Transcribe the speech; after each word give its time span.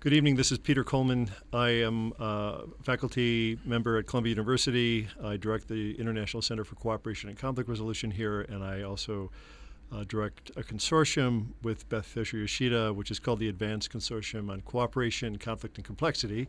Good 0.00 0.14
evening. 0.14 0.36
This 0.36 0.50
is 0.50 0.56
Peter 0.56 0.82
Coleman. 0.82 1.30
I 1.52 1.68
am 1.68 2.14
a 2.18 2.62
faculty 2.80 3.58
member 3.66 3.98
at 3.98 4.06
Columbia 4.06 4.30
University. 4.30 5.06
I 5.22 5.36
direct 5.36 5.68
the 5.68 5.92
International 6.00 6.40
Center 6.40 6.64
for 6.64 6.74
Cooperation 6.76 7.28
and 7.28 7.38
Conflict 7.38 7.68
Resolution 7.68 8.10
here, 8.10 8.40
and 8.40 8.64
I 8.64 8.80
also 8.80 9.30
uh, 9.92 10.04
direct 10.08 10.52
a 10.56 10.62
consortium 10.62 11.48
with 11.62 11.86
Beth 11.90 12.06
Fisher 12.06 12.38
Yoshida, 12.38 12.94
which 12.94 13.10
is 13.10 13.18
called 13.18 13.40
the 13.40 13.50
Advanced 13.50 13.92
Consortium 13.92 14.50
on 14.50 14.62
Cooperation, 14.62 15.36
Conflict, 15.36 15.76
and 15.76 15.84
Complexity, 15.84 16.48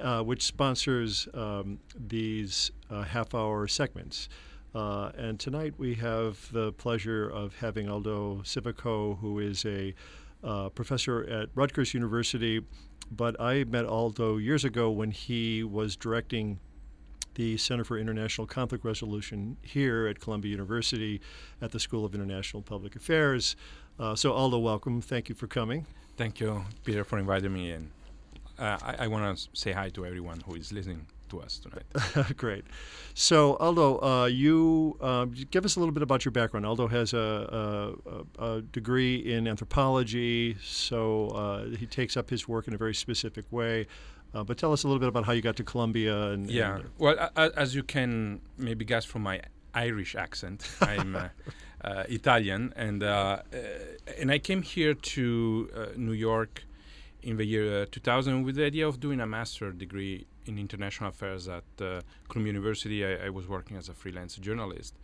uh, 0.00 0.22
which 0.22 0.44
sponsors 0.44 1.26
um, 1.34 1.80
these 1.98 2.70
uh, 2.88 3.02
half 3.02 3.34
hour 3.34 3.66
segments. 3.66 4.28
Uh, 4.76 5.10
and 5.18 5.40
tonight 5.40 5.74
we 5.76 5.94
have 5.94 6.52
the 6.52 6.70
pleasure 6.74 7.28
of 7.28 7.56
having 7.56 7.88
Aldo 7.88 8.42
Civico, 8.44 9.18
who 9.18 9.40
is 9.40 9.64
a 9.66 9.92
uh, 10.42 10.68
professor 10.70 11.22
at 11.24 11.48
Rutgers 11.54 11.94
University. 11.94 12.60
But 13.10 13.38
I 13.40 13.64
met 13.64 13.84
Aldo 13.84 14.38
years 14.38 14.64
ago 14.64 14.90
when 14.90 15.10
he 15.10 15.62
was 15.62 15.96
directing 15.96 16.60
the 17.34 17.56
Center 17.56 17.84
for 17.84 17.98
International 17.98 18.46
Conflict 18.46 18.84
Resolution 18.84 19.56
here 19.62 20.06
at 20.06 20.20
Columbia 20.20 20.50
University 20.50 21.20
at 21.60 21.72
the 21.72 21.80
School 21.80 22.04
of 22.04 22.14
International 22.14 22.62
Public 22.62 22.96
Affairs. 22.96 23.56
Uh, 23.98 24.14
so, 24.14 24.32
Aldo, 24.32 24.58
welcome. 24.58 25.00
Thank 25.00 25.28
you 25.28 25.34
for 25.34 25.46
coming. 25.46 25.86
Thank 26.16 26.40
you, 26.40 26.64
Peter, 26.84 27.04
for 27.04 27.18
inviting 27.18 27.52
me 27.52 27.72
in. 27.72 27.90
Uh, 28.58 28.78
I, 28.82 28.96
I 29.00 29.06
want 29.08 29.38
to 29.38 29.48
say 29.54 29.72
hi 29.72 29.88
to 29.90 30.04
everyone 30.04 30.40
who 30.46 30.54
is 30.54 30.72
listening 30.72 31.06
to 31.32 31.40
us 31.40 31.58
tonight. 31.58 32.36
Great. 32.36 32.64
So, 33.14 33.56
Aldo, 33.56 34.00
uh, 34.02 34.26
you 34.26 34.96
uh, 35.00 35.26
give 35.50 35.64
us 35.64 35.76
a 35.76 35.80
little 35.80 35.92
bit 35.92 36.02
about 36.02 36.24
your 36.24 36.32
background. 36.32 36.64
Aldo 36.66 36.86
has 36.88 37.12
a, 37.12 37.94
a, 38.38 38.44
a 38.44 38.62
degree 38.62 39.16
in 39.16 39.48
anthropology, 39.48 40.56
so 40.62 41.28
uh, 41.28 41.76
he 41.76 41.86
takes 41.86 42.16
up 42.16 42.30
his 42.30 42.46
work 42.46 42.68
in 42.68 42.74
a 42.74 42.78
very 42.78 42.94
specific 42.94 43.44
way. 43.50 43.86
Uh, 44.34 44.42
but 44.42 44.56
tell 44.56 44.72
us 44.72 44.84
a 44.84 44.88
little 44.88 45.00
bit 45.00 45.08
about 45.08 45.24
how 45.24 45.32
you 45.32 45.42
got 45.42 45.56
to 45.56 45.64
Columbia. 45.64 46.30
And, 46.30 46.50
yeah. 46.50 46.76
and, 46.76 46.84
well, 46.98 47.30
as 47.36 47.74
you 47.74 47.82
can 47.82 48.40
maybe 48.56 48.84
guess 48.84 49.04
from 49.04 49.22
my 49.22 49.40
Irish 49.74 50.14
accent, 50.14 50.70
I'm 50.80 51.16
uh, 51.16 51.28
uh, 51.84 52.04
Italian, 52.08 52.72
and 52.76 53.02
and 53.02 54.30
I 54.30 54.38
came 54.38 54.62
here 54.62 54.94
to 54.94 55.92
New 55.96 56.12
York 56.12 56.64
in 57.22 57.36
the 57.36 57.44
year 57.44 57.86
2000 57.86 58.42
with 58.42 58.56
the 58.56 58.64
idea 58.64 58.86
of 58.86 58.98
doing 58.98 59.20
a 59.20 59.26
master 59.26 59.70
degree 59.70 60.26
in 60.46 60.58
international 60.58 61.10
affairs 61.10 61.48
at 61.48 61.64
uh, 61.80 62.00
Columbia 62.28 62.52
University. 62.52 63.04
I, 63.04 63.26
I, 63.26 63.30
was 63.30 63.46
working 63.48 63.76
as 63.76 63.88
a 63.88 63.94
freelance 63.94 64.36
journalist. 64.36 64.94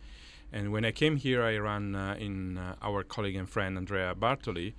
And 0.51 0.71
when 0.71 0.83
I 0.85 0.91
came 0.91 1.15
here, 1.17 1.43
I 1.43 1.57
ran 1.57 1.95
uh, 1.95 2.15
in 2.19 2.57
uh, 2.57 2.75
our 2.81 3.03
colleague 3.03 3.35
and 3.35 3.47
friend 3.47 3.77
Andrea 3.77 4.15
Bartoli, 4.15 4.73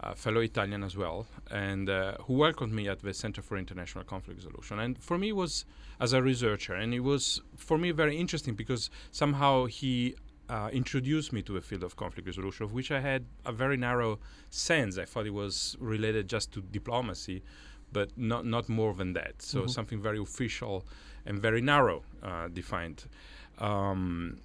a 0.00 0.14
fellow 0.14 0.40
Italian 0.40 0.82
as 0.82 0.96
well, 0.96 1.26
and 1.50 1.88
uh, 1.88 2.16
who 2.26 2.34
welcomed 2.34 2.72
me 2.72 2.88
at 2.88 3.00
the 3.00 3.14
Center 3.14 3.40
for 3.40 3.56
International 3.56 4.04
Conflict 4.04 4.38
Resolution. 4.38 4.78
And 4.78 5.02
for 5.02 5.16
me, 5.16 5.32
was 5.32 5.64
as 6.00 6.12
a 6.12 6.22
researcher, 6.22 6.74
and 6.74 6.92
it 6.92 7.00
was 7.00 7.40
for 7.56 7.78
me 7.78 7.90
very 7.90 8.16
interesting 8.18 8.54
because 8.54 8.90
somehow 9.12 9.66
he 9.66 10.14
uh, 10.48 10.68
introduced 10.72 11.32
me 11.32 11.42
to 11.42 11.52
the 11.52 11.60
field 11.60 11.82
of 11.82 11.96
conflict 11.96 12.26
resolution, 12.26 12.64
of 12.64 12.72
which 12.72 12.90
I 12.90 13.00
had 13.00 13.24
a 13.46 13.52
very 13.52 13.76
narrow 13.76 14.18
sense. 14.50 14.98
I 14.98 15.04
thought 15.04 15.26
it 15.26 15.34
was 15.34 15.76
related 15.80 16.28
just 16.28 16.52
to 16.52 16.60
diplomacy, 16.60 17.42
but 17.98 18.08
not 18.16 18.42
not 18.44 18.68
more 18.68 18.92
than 19.00 19.10
that. 19.14 19.34
So 19.50 19.58
mm-hmm. 19.60 19.68
something 19.78 20.00
very 20.08 20.20
official 20.28 20.74
and 21.26 21.34
very 21.48 21.62
narrow 21.72 21.98
uh, 22.22 22.48
defined. 22.60 23.00
Um, 23.58 24.38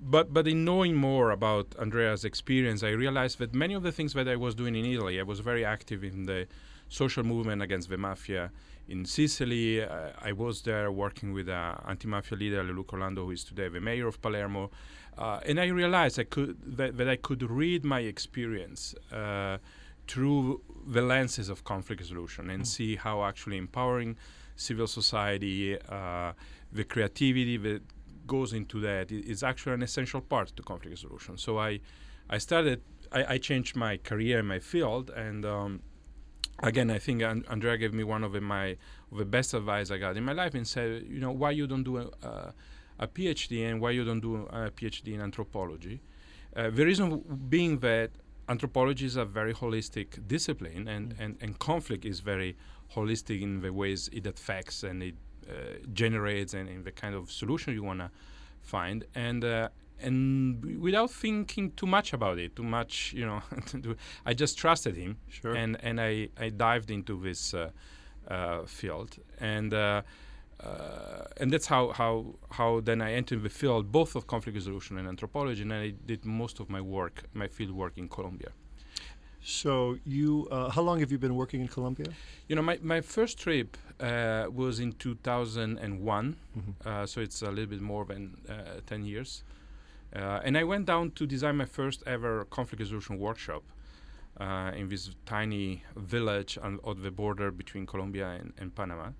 but 0.00 0.26
but 0.36 0.46
in 0.46 0.64
knowing 0.64 0.94
more 0.94 1.30
about 1.30 1.66
Andrea's 1.84 2.24
experience, 2.24 2.80
I 2.82 2.92
realized 3.04 3.38
that 3.38 3.54
many 3.54 3.74
of 3.74 3.82
the 3.82 3.92
things 3.92 4.12
that 4.14 4.28
I 4.28 4.36
was 4.36 4.54
doing 4.54 4.74
in 4.76 4.84
Italy, 4.84 5.18
I 5.18 5.26
was 5.32 5.40
very 5.40 5.64
active 5.64 6.04
in 6.04 6.26
the 6.26 6.46
social 6.88 7.24
movement 7.24 7.62
against 7.62 7.88
the 7.88 7.96
mafia 7.96 8.50
in 8.88 9.04
Sicily. 9.04 9.82
Uh, 9.82 10.10
I 10.20 10.32
was 10.32 10.62
there 10.62 10.90
working 10.92 11.32
with 11.32 11.48
uh, 11.48 11.76
anti-mafia 11.88 12.38
leader 12.38 12.62
Leoluca 12.62 12.92
Orlando, 12.94 13.24
who 13.24 13.32
is 13.32 13.44
today 13.44 13.68
the 13.68 13.80
mayor 13.80 14.06
of 14.06 14.20
Palermo, 14.20 14.70
uh, 15.18 15.40
and 15.46 15.58
I 15.58 15.66
realized 15.66 16.18
I 16.18 16.24
could 16.24 16.56
that, 16.76 16.96
that, 16.98 17.08
I 17.08 17.16
could 17.16 17.42
read 17.42 17.84
my 17.84 18.00
experience 18.00 18.94
uh, 19.12 19.58
through 20.06 20.60
the 20.86 21.02
lenses 21.02 21.48
of 21.48 21.64
conflict 21.64 22.00
resolution 22.00 22.50
and 22.50 22.62
mm. 22.62 22.66
see 22.66 22.96
how 22.96 23.24
actually 23.24 23.56
empowering 23.56 24.16
civil 24.56 24.86
society, 24.86 25.78
uh, 25.88 26.32
the 26.72 26.84
creativity 26.84 27.56
that 27.56 27.82
goes 28.26 28.52
into 28.52 28.80
that 28.80 29.10
is 29.10 29.42
actually 29.42 29.74
an 29.74 29.82
essential 29.82 30.20
part 30.20 30.48
to 30.56 30.62
conflict 30.62 30.90
resolution. 30.90 31.36
So 31.36 31.58
I, 31.58 31.80
I 32.30 32.38
started, 32.38 32.82
I, 33.12 33.34
I 33.34 33.38
changed 33.38 33.76
my 33.76 33.96
career 33.98 34.38
in 34.38 34.46
my 34.46 34.58
field, 34.58 35.10
and 35.10 35.44
um, 35.44 35.82
again, 36.62 36.90
I 36.90 36.98
think 36.98 37.22
Andrea 37.22 37.76
gave 37.76 37.92
me 37.92 38.04
one 38.04 38.24
of 38.24 38.32
the, 38.32 38.40
my 38.40 38.76
of 39.12 39.18
the 39.18 39.24
best 39.24 39.54
advice 39.54 39.90
I 39.90 39.98
got 39.98 40.16
in 40.16 40.24
my 40.24 40.32
life, 40.32 40.54
and 40.54 40.66
said, 40.66 41.04
you 41.08 41.20
know, 41.20 41.32
why 41.32 41.50
you 41.50 41.66
don't 41.66 41.84
do 41.84 41.98
a, 41.98 42.52
a 42.98 43.06
PhD 43.06 43.68
and 43.68 43.80
why 43.80 43.90
you 43.90 44.04
don't 44.04 44.20
do 44.20 44.46
a 44.46 44.70
PhD 44.70 45.14
in 45.14 45.20
anthropology. 45.20 46.00
Uh, 46.56 46.70
the 46.70 46.84
reason 46.84 47.22
being 47.48 47.78
that 47.80 48.10
anthropology 48.48 49.06
is 49.06 49.16
a 49.16 49.24
very 49.24 49.54
holistic 49.54 50.26
discipline, 50.26 50.88
and, 50.88 51.14
mm. 51.14 51.20
and, 51.20 51.36
and 51.40 51.58
conflict 51.58 52.04
is 52.04 52.20
very 52.20 52.56
holistic 52.94 53.42
in 53.42 53.60
the 53.60 53.72
ways 53.72 54.08
it 54.12 54.26
affects 54.26 54.82
and 54.82 55.02
it 55.02 55.14
uh, 55.48 55.52
generates 55.92 56.54
and 56.54 56.68
in 56.68 56.84
the 56.84 56.92
kind 56.92 57.14
of 57.14 57.30
solution 57.30 57.74
you 57.74 57.82
want 57.82 58.00
to 58.00 58.10
find. 58.62 59.04
And 59.14 59.44
uh, 59.44 59.68
and 60.00 60.80
without 60.80 61.10
thinking 61.10 61.72
too 61.72 61.86
much 61.86 62.12
about 62.12 62.38
it, 62.38 62.56
too 62.56 62.64
much, 62.64 63.12
you 63.12 63.24
know, 63.24 63.42
I 64.26 64.34
just 64.34 64.58
trusted 64.58 64.96
him, 64.96 65.18
sure. 65.28 65.54
and 65.54 65.76
and 65.82 66.00
I, 66.00 66.28
I 66.38 66.48
dived 66.50 66.90
into 66.90 67.20
this 67.20 67.54
uh, 67.54 67.70
uh, 68.28 68.64
field, 68.64 69.16
and 69.38 69.72
uh, 70.64 71.24
and 71.36 71.52
that's 71.52 71.66
how, 71.66 71.88
how 71.90 72.34
how 72.50 72.80
then 72.80 73.02
I 73.02 73.12
entered 73.12 73.42
the 73.42 73.48
field 73.48 73.92
both 73.92 74.14
of 74.16 74.26
conflict 74.26 74.56
resolution 74.56 74.98
and 74.98 75.06
anthropology, 75.08 75.62
and 75.62 75.72
I 75.72 75.92
did 76.06 76.24
most 76.24 76.60
of 76.60 76.70
my 76.70 76.80
work, 76.80 77.24
my 77.34 77.48
field 77.48 77.72
work 77.72 77.98
in 77.98 78.08
Colombia. 78.08 78.50
So 79.46 79.98
you, 80.06 80.48
uh, 80.50 80.70
how 80.70 80.80
long 80.80 81.00
have 81.00 81.12
you 81.12 81.18
been 81.18 81.36
working 81.36 81.60
in 81.60 81.68
Colombia? 81.68 82.06
You 82.48 82.56
know, 82.56 82.62
my, 82.62 82.78
my 82.82 83.02
first 83.02 83.38
trip 83.38 83.76
uh, 84.00 84.46
was 84.50 84.80
in 84.80 84.92
2001, 84.92 86.36
mm-hmm. 86.58 86.88
Uh, 86.88 87.04
so 87.04 87.20
it's 87.20 87.42
a 87.42 87.50
little 87.50 87.66
bit 87.66 87.82
more 87.82 88.06
than 88.06 88.38
uh, 88.48 88.80
10 88.86 89.04
years. 89.04 89.44
Uh, 90.16 90.40
and 90.44 90.56
I 90.56 90.64
went 90.64 90.86
down 90.86 91.10
to 91.10 91.26
design 91.26 91.56
my 91.56 91.66
first 91.66 92.02
ever 92.06 92.46
conflict 92.46 92.80
resolution 92.80 93.18
workshop 93.18 93.64
in 94.40 94.88
this 94.88 95.10
tiny 95.26 95.82
village 95.94 96.56
on, 96.62 96.80
on 96.82 97.02
the 97.02 97.10
border 97.10 97.50
between 97.50 97.84
Colombia 97.84 98.28
and, 98.40 98.54
and 98.58 98.74
Panama. 98.74 99.10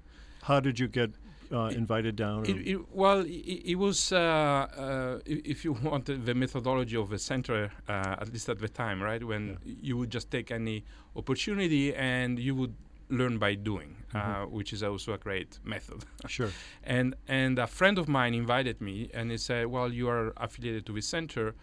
How 0.45 0.61
did 0.61 0.79
you 0.79 0.89
get 0.89 1.11
uh, 1.53 1.67
invited 1.67 2.17
down? 2.17 2.45
It, 2.45 2.57
it, 2.67 2.95
well, 2.95 3.21
it, 3.21 3.63
it 3.73 3.75
was, 3.77 4.13
uh, 4.13 4.17
uh, 4.17 5.19
if 5.27 5.65
you 5.65 5.73
want 5.83 6.07
the 6.07 6.35
methodology 6.35 6.97
of 6.97 7.11
the 7.11 7.19
center, 7.19 7.71
uh, 7.89 8.17
at 8.21 8.33
least 8.33 8.49
at 8.49 8.59
the 8.59 8.69
time, 8.69 9.03
right, 9.03 9.23
when 9.23 9.59
yeah. 9.65 9.75
you 9.83 9.97
would 9.97 10.11
just 10.11 10.31
take 10.31 10.51
any 10.51 10.85
opportunity 11.17 11.95
and 11.95 12.39
you 12.39 12.55
would 12.55 12.75
learn 13.09 13.39
by 13.39 13.55
doing, 13.55 13.97
uh, 14.15 14.19
mm-hmm. 14.19 14.55
which 14.55 14.73
is 14.73 14.83
also 14.83 15.13
a 15.13 15.19
great 15.19 15.59
method. 15.65 16.05
sure. 16.27 16.51
And 16.83 17.15
and 17.29 17.59
a 17.59 17.67
friend 17.67 17.99
of 17.99 18.09
mine 18.09 18.35
invited 18.35 18.81
me, 18.81 19.11
and 19.13 19.31
he 19.31 19.39
said, 19.39 19.67
"Well, 19.67 19.93
you 19.93 20.09
are 20.09 20.33
affiliated 20.37 20.87
to 20.87 20.93
the 20.93 21.03
center." 21.03 21.55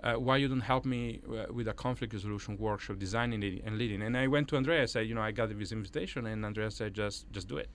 Uh, 0.00 0.14
why 0.14 0.36
you 0.36 0.46
don't 0.46 0.60
help 0.60 0.84
me 0.84 1.20
uh, 1.28 1.52
with 1.52 1.66
a 1.66 1.72
conflict 1.72 2.12
resolution 2.12 2.56
workshop 2.56 3.00
designing 3.00 3.42
it 3.42 3.60
and 3.66 3.76
leading 3.78 4.00
and 4.00 4.16
i 4.16 4.28
went 4.28 4.46
to 4.46 4.56
andrea 4.56 4.82
and 4.82 4.88
said 4.88 5.08
you 5.08 5.12
know 5.12 5.20
i 5.20 5.32
got 5.32 5.48
this 5.58 5.72
invitation 5.72 6.24
and 6.26 6.46
andrea 6.46 6.70
said 6.70 6.94
just 6.94 7.28
just 7.32 7.48
do 7.48 7.56
it 7.56 7.68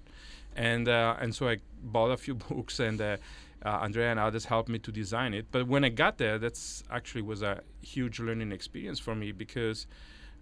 and 0.55 0.87
uh, 0.87 1.15
and 1.19 1.33
so 1.35 1.49
I 1.49 1.57
bought 1.81 2.11
a 2.11 2.17
few 2.17 2.35
books 2.49 2.79
and. 2.79 3.01
Uh, 3.01 3.17
uh, 3.65 3.79
Andrea 3.81 4.11
and 4.11 4.19
others 4.19 4.43
helped 4.43 4.67
me 4.67 4.77
to 4.79 4.91
design 4.91 5.33
it. 5.33 5.45
But 5.49 5.67
when 5.67 5.85
I 5.85 5.89
got 5.89 6.17
there, 6.17 6.37
that's 6.37 6.83
actually 6.91 7.21
was 7.21 7.41
a 7.41 7.61
huge 7.81 8.19
learning 8.19 8.51
experience 8.51 8.99
for 8.99 9.15
me 9.15 9.31
because, 9.31 9.87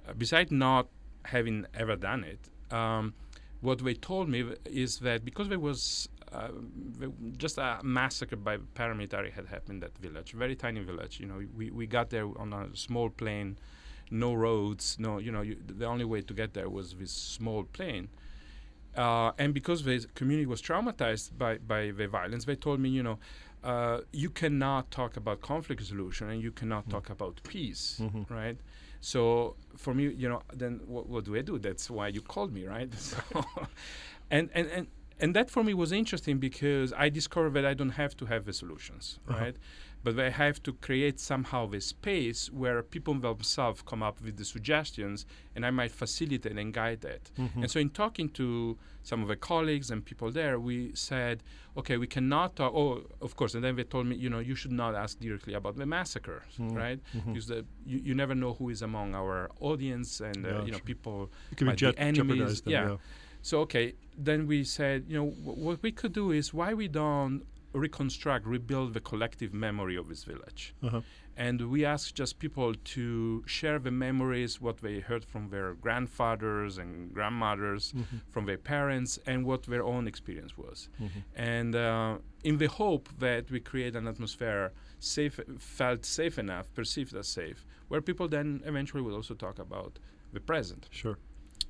uh, 0.08 0.14
besides 0.18 0.52
not 0.52 0.88
having 1.26 1.68
ever 1.76 1.96
done 1.96 2.24
it, 2.24 2.40
um, 2.76 3.14
what 3.62 3.84
they 3.84 3.94
told 3.94 4.28
me 4.28 4.44
is 4.66 5.00
that 5.00 5.24
because 5.24 5.50
there 5.50 5.60
was 5.60 6.10
uh, 6.32 6.48
just 7.38 7.58
a 7.58 7.80
massacre 7.84 8.36
by 8.36 8.58
paramilitary 8.76 9.32
had 9.32 9.46
happened 9.46 9.84
that 9.84 9.96
village, 10.00 10.32
very 10.32 10.56
tiny 10.56 10.82
village. 10.82 11.20
You 11.20 11.28
know, 11.28 11.44
we, 11.56 11.70
we 11.70 11.86
got 11.86 12.10
there 12.10 12.28
on 12.40 12.54
a 12.54 12.76
small 12.76 13.10
plane, 13.10 13.58
no 14.10 14.34
roads, 14.34 14.98
no, 15.00 15.20
you 15.20 15.32
know, 15.32 15.42
you, 15.42 15.58
the 15.64 15.86
only 15.86 16.06
way 16.06 16.22
to 16.22 16.34
get 16.34 16.54
there 16.54 16.70
was 16.70 16.94
this 16.94 17.12
small 17.12 17.64
plane. 17.64 18.10
Uh, 18.96 19.32
and 19.38 19.54
because 19.54 19.84
the 19.84 20.06
community 20.16 20.46
was 20.46 20.62
traumatized 20.62 21.38
by, 21.38 21.58
by 21.58 21.92
the 21.92 22.08
violence, 22.08 22.46
they 22.46 22.56
told 22.56 22.80
me, 22.80 22.90
you 22.90 23.04
know, 23.04 23.20
uh, 23.64 24.02
you 24.12 24.30
cannot 24.30 24.90
talk 24.92 25.18
about 25.18 25.42
conflict 25.42 25.82
resolution 25.82 26.30
and 26.30 26.42
you 26.42 26.52
cannot 26.52 26.84
mm-hmm. 26.84 26.92
talk 26.92 27.10
about 27.10 27.40
peace, 27.44 28.00
mm-hmm. 28.02 28.34
right? 28.34 28.58
So 29.00 29.56
for 29.78 29.94
me, 29.94 30.10
you 30.10 30.30
know, 30.30 30.42
then 30.54 30.82
what, 30.86 31.08
what, 31.08 31.26
do 31.26 31.36
I 31.36 31.42
do? 31.42 31.58
That's 31.58 31.90
why 31.90 32.08
you 32.08 32.22
called 32.22 32.54
me, 32.54 32.66
right? 32.68 32.90
So, 32.98 33.18
and, 34.30 34.50
and, 34.54 34.68
and, 34.68 34.88
and 35.20 35.36
that 35.36 35.50
for 35.50 35.64
me 35.64 35.74
was 35.74 35.92
interesting 35.92 36.38
because 36.40 36.94
I 36.94 37.10
discovered 37.10 37.52
that 37.52 37.66
I 37.66 37.74
don't 37.74 37.92
have 37.92 38.16
to 38.18 38.26
have 38.26 38.46
the 38.46 38.54
solutions, 38.54 39.20
Uh-huh. 39.28 39.40
right? 39.40 39.56
But 40.04 40.20
I 40.20 40.30
have 40.32 40.64
to 40.64 40.74
create 40.74 41.20
somehow 41.20 41.68
the 41.68 41.80
space 41.80 42.50
where 42.52 42.82
people 42.82 43.14
themselves 43.14 43.84
come 43.86 44.02
up 44.02 44.20
with 44.22 44.36
the 44.38 44.46
suggestions, 44.46 45.26
and 45.56 45.66
I 45.66 45.70
might 45.70 45.92
facilitate 45.92 46.58
and 46.58 46.74
guide 46.74 47.02
that. 47.02 47.24
Mhm. 47.38 47.62
And 47.62 47.70
so, 47.72 47.80
in 47.80 47.90
talking 47.92 48.30
to 48.30 48.78
some 49.04 49.22
of 49.22 49.28
the 49.28 49.36
colleagues 49.36 49.92
and 49.92 50.04
people 50.04 50.32
there, 50.32 50.60
we 50.60 50.92
said, 50.96 51.44
okay, 51.78 51.98
we 51.98 52.08
cannot 52.08 52.56
talk. 52.56 52.74
Oh, 52.74 53.04
of 53.22 53.36
course. 53.36 53.54
And 53.56 53.64
then 53.64 53.76
they 53.76 53.84
told 53.84 54.06
me, 54.08 54.16
you 54.16 54.30
know, 54.30 54.40
you 54.40 54.56
should 54.56 54.72
not 54.84 54.96
ask 54.96 55.20
directly 55.20 55.54
about 55.54 55.76
the 55.76 55.86
massacres, 55.86 56.54
Mm. 56.58 56.76
right? 56.76 57.00
Mhm. 57.16 57.26
Because 57.34 57.48
the, 57.48 57.66
you, 57.86 58.00
you 58.08 58.14
never 58.16 58.34
know 58.36 58.54
who 58.54 58.70
is 58.70 58.82
among 58.82 59.14
our 59.16 59.50
audience, 59.60 60.20
and 60.20 60.46
uh, 60.46 60.50
Yeah, 60.50 60.66
you 60.66 60.72
know, 60.72 60.78
sure. 60.78 60.86
people 60.94 61.32
It 61.52 61.58
could 61.58 61.68
be 61.78 61.92
be 61.92 61.98
enemies, 61.98 62.62
them, 62.62 62.72
yeah. 62.74 62.90
yeah. 62.90 62.98
so 63.42 63.60
okay, 63.62 63.94
then 64.18 64.46
we 64.48 64.64
said, 64.64 65.06
you 65.08 65.18
know, 65.20 65.30
w- 65.46 65.60
what 65.66 65.82
we 65.84 65.92
could 65.92 66.14
do 66.14 66.32
is 66.32 66.54
why 66.54 66.74
we 66.74 66.88
don't 66.88 67.44
reconstruct, 67.74 68.46
rebuild 68.46 68.94
the 68.94 69.00
collective 69.00 69.54
memory 69.54 69.96
of 69.96 70.08
this 70.08 70.24
village, 70.24 70.74
Uh-huh. 70.84 71.02
and 71.38 71.70
we 71.70 71.86
ask 71.86 72.14
just 72.14 72.40
people 72.40 72.74
to 72.96 73.44
share 73.46 73.80
the 73.80 73.92
memories, 73.92 74.60
what 74.60 74.78
they 74.78 75.00
heard 75.00 75.24
from 75.24 75.50
their 75.50 75.74
grandfathers 75.76 76.78
and 76.78 77.14
grandmothers, 77.14 77.94
Mhm. 77.94 78.22
from 78.30 78.46
their 78.46 78.58
parents, 78.58 79.18
and 79.26 79.46
what 79.46 79.64
their 79.64 79.84
own 79.84 80.08
experience 80.08 80.58
was, 80.58 80.90
Mhm. 81.00 81.24
and 81.36 81.76
uh, 81.76 82.18
in 82.44 82.58
the 82.58 82.68
hope 82.68 83.10
that 83.20 83.50
we 83.50 83.60
create 83.60 83.96
an 83.96 84.08
atmosphere 84.08 84.72
safe, 85.00 85.40
felt 85.58 86.06
safe 86.06 86.38
enough, 86.38 86.74
perceived 86.74 87.16
as 87.16 87.28
safe, 87.28 87.66
where 87.88 88.02
people 88.02 88.28
then 88.28 88.62
eventually 88.66 89.02
will 89.02 89.16
also 89.16 89.34
talk 89.34 89.58
about 89.60 89.98
the 90.34 90.40
present. 90.40 90.88
Sure. 90.92 91.18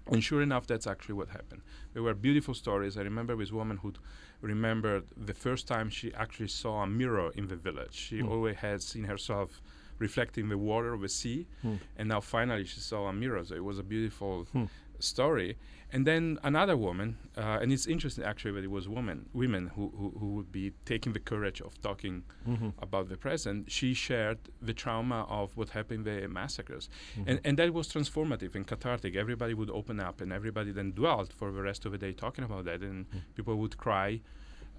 And 0.07 0.24
sure 0.24 0.42
enough, 0.42 0.68
that's 0.68 0.88
actually 0.88 1.15
what 1.15 1.30
happened. 1.30 1.62
There 1.94 2.03
were 2.03 2.13
beautiful 2.13 2.53
stories. 2.53 2.98
I 2.98 3.01
remember 3.01 3.36
this 3.36 3.51
woman 3.51 3.77
who 3.77 3.94
remembered 4.42 5.03
the 5.15 5.33
first 5.33 5.68
time 5.68 5.89
she 5.89 6.13
actually 6.13 6.48
saw 6.48 6.81
a 6.83 6.88
mirror 6.88 7.31
in 7.36 7.48
the 7.48 7.56
village. 7.56 7.94
She 7.94 8.19
Hmm. 8.19 8.30
always 8.30 8.56
had 8.57 8.81
seen 8.81 9.03
herself 9.06 9.62
reflecting 10.00 10.50
the 10.50 10.57
water 10.57 10.94
of 10.94 11.01
the 11.01 11.09
sea, 11.09 11.45
Hmm. 11.62 11.75
and 11.95 12.09
now 12.09 12.19
finally 12.21 12.65
she 12.65 12.80
saw 12.80 13.07
a 13.07 13.13
mirror. 13.13 13.44
So 13.45 13.53
it 13.56 13.63
was 13.63 13.77
a 13.77 13.83
beautiful 13.83 14.45
Hmm. 14.51 14.65
Story. 15.01 15.57
And 15.94 16.07
then 16.07 16.39
another 16.44 16.77
woman, 16.77 17.18
uh, 17.38 17.59
and 17.62 17.71
it's 17.74 17.86
interesting 17.86 18.24
actually 18.24 18.53
that 18.53 18.63
it 18.63 18.71
was 18.71 18.88
women, 18.88 19.27
women 19.33 19.68
who, 19.75 19.92
who, 19.98 20.13
who 20.19 20.27
would 20.36 20.51
be 20.51 20.71
taking 20.86 21.12
the 21.12 21.19
courage 21.19 21.59
of 21.62 21.81
talking 21.81 22.24
Mhm. 22.48 22.74
about 22.81 23.09
the 23.09 23.18
present. 23.18 23.69
She 23.69 23.94
shared 23.94 24.39
the 24.62 24.74
trauma 24.74 25.25
of 25.30 25.57
what 25.57 25.69
happened 25.71 26.06
the 26.06 26.27
massacres, 26.30 26.88
Mhm. 27.18 27.24
and 27.27 27.39
and 27.44 27.57
that 27.59 27.74
was 27.74 27.88
transformative 27.94 28.56
and 28.56 28.65
cathartic. 28.65 29.15
Everybody 29.18 29.53
would 29.53 29.69
open 29.69 30.00
up, 30.00 30.21
and 30.21 30.31
everybody 30.31 30.71
then 30.71 30.92
dwelt 30.94 31.33
for 31.33 31.51
the 31.51 31.62
rest 31.62 31.86
of 31.86 31.92
the 31.92 31.98
day 31.98 32.13
talking 32.13 32.45
about 32.45 32.63
that, 32.65 32.81
and 32.81 33.09
Mm. 33.09 33.21
people 33.36 33.56
would 33.57 33.75
cry, 33.77 34.21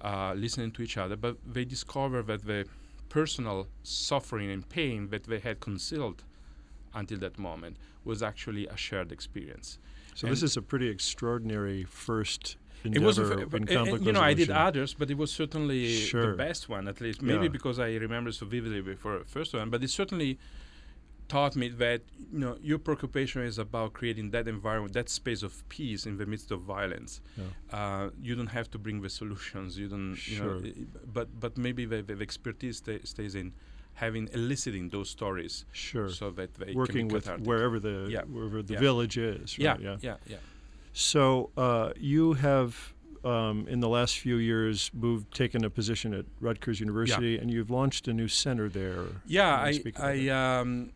uh, 0.01 0.33
listening 0.35 0.71
to 0.71 0.81
each 0.81 0.97
other. 0.97 1.15
But 1.15 1.37
they 1.55 1.63
discovered 1.65 2.25
that 2.27 2.41
the 2.45 2.65
personal 3.09 3.67
suffering 3.83 4.49
and 4.49 4.67
pain 4.67 5.09
that 5.09 5.23
they 5.25 5.39
had 5.39 5.59
concealed 5.59 6.23
until 6.93 7.19
that 7.19 7.37
moment 7.37 7.77
was 8.03 8.21
actually 8.23 8.67
a 8.67 8.77
shared 8.77 9.11
experience. 9.11 9.79
So 10.15 10.27
and- 10.27 10.31
this 10.33 10.43
is 10.43 10.57
a 10.57 10.61
pretty 10.61 10.89
extraordinary 10.89 11.83
first 11.85 12.57
It 12.83 12.99
was, 12.99 13.17
a 13.17 13.23
in 13.59 13.65
conflict 13.65 14.03
you 14.05 14.11
know, 14.11 14.19
I 14.19 14.33
did 14.33 14.49
others, 14.49 14.93
but 14.93 15.09
it 15.09 15.17
was 15.17 15.31
certainly 15.31 15.81
Sure. 15.95 16.31
the 16.31 16.37
best 16.37 16.67
one, 16.67 16.87
at 16.89 16.99
least. 16.99 17.21
Maybe 17.21 17.43
Yeah. 17.45 17.49
because 17.57 17.79
I 17.79 17.89
remember 17.95 18.31
so 18.33 18.45
vividly 18.45 18.81
before 18.81 19.19
the 19.19 19.25
first 19.25 19.53
one, 19.53 19.69
but 19.69 19.81
it 19.85 19.89
certainly 19.89 20.37
taught 21.29 21.55
me 21.55 21.69
that 21.69 22.01
you 22.33 22.39
know 22.43 22.57
your 22.61 22.77
preoccupation 22.77 23.41
is 23.51 23.57
about 23.57 23.93
creating 23.93 24.31
that 24.31 24.45
environment, 24.47 24.93
that 24.93 25.09
space 25.09 25.41
of 25.43 25.67
peace 25.69 26.05
in 26.05 26.17
the 26.17 26.25
midst 26.25 26.51
of 26.51 26.59
violence. 26.61 27.21
Yeah. 27.37 27.77
Uh, 27.77 28.09
you 28.21 28.35
don't 28.35 28.53
have 28.59 28.69
to 28.71 28.77
bring 28.77 29.01
the 29.01 29.09
solutions. 29.09 29.77
You 29.77 29.87
don't, 29.87 30.17
you 30.27 30.39
know, 30.43 30.59
Sure. 30.61 30.71
but 31.17 31.27
but 31.39 31.57
maybe 31.57 31.85
the, 31.85 32.01
the 32.03 32.21
expertise 32.21 32.77
sta- 32.83 33.03
stays 33.05 33.33
in 33.35 33.53
having 33.95 34.27
eliciting 34.33 34.89
those 34.89 35.09
stories 35.09 35.65
Sure. 35.71 36.09
so 36.09 36.31
that 36.31 36.53
they 36.55 36.73
Working 36.73 36.95
can 37.01 37.07
be 37.09 37.13
with 37.15 37.23
cathartic. 37.25 37.45
wherever 37.47 37.79
the 37.79 38.07
Yeah. 38.09 38.23
wherever 38.23 38.61
the 38.63 38.73
Yeah. 38.73 38.79
village 38.79 39.17
is. 39.17 39.57
yeah, 39.57 39.71
Right? 39.71 39.81
Yeah. 39.81 39.97
yeah, 40.01 40.17
yeah. 40.27 40.37
So 40.93 41.51
uh, 41.57 41.91
you 41.97 42.33
have. 42.33 42.93
Um, 43.25 43.69
in 43.69 43.79
the 43.79 43.87
last 43.87 44.19
few 44.19 44.35
years, 44.35 44.91
moved 44.93 45.33
taken 45.33 45.63
a 45.63 45.69
position 45.69 46.13
at 46.13 46.25
Rutgers 46.41 46.81
University, 46.81 47.37
and 47.37 47.49
you've 47.49 47.69
launched 47.69 48.09
a 48.09 48.13
new 48.13 48.27
center 48.27 48.67
there. 48.67 49.05
Yeah, 49.25 49.55
I 49.69 49.81
I, 49.97 50.27
um, 50.27 50.91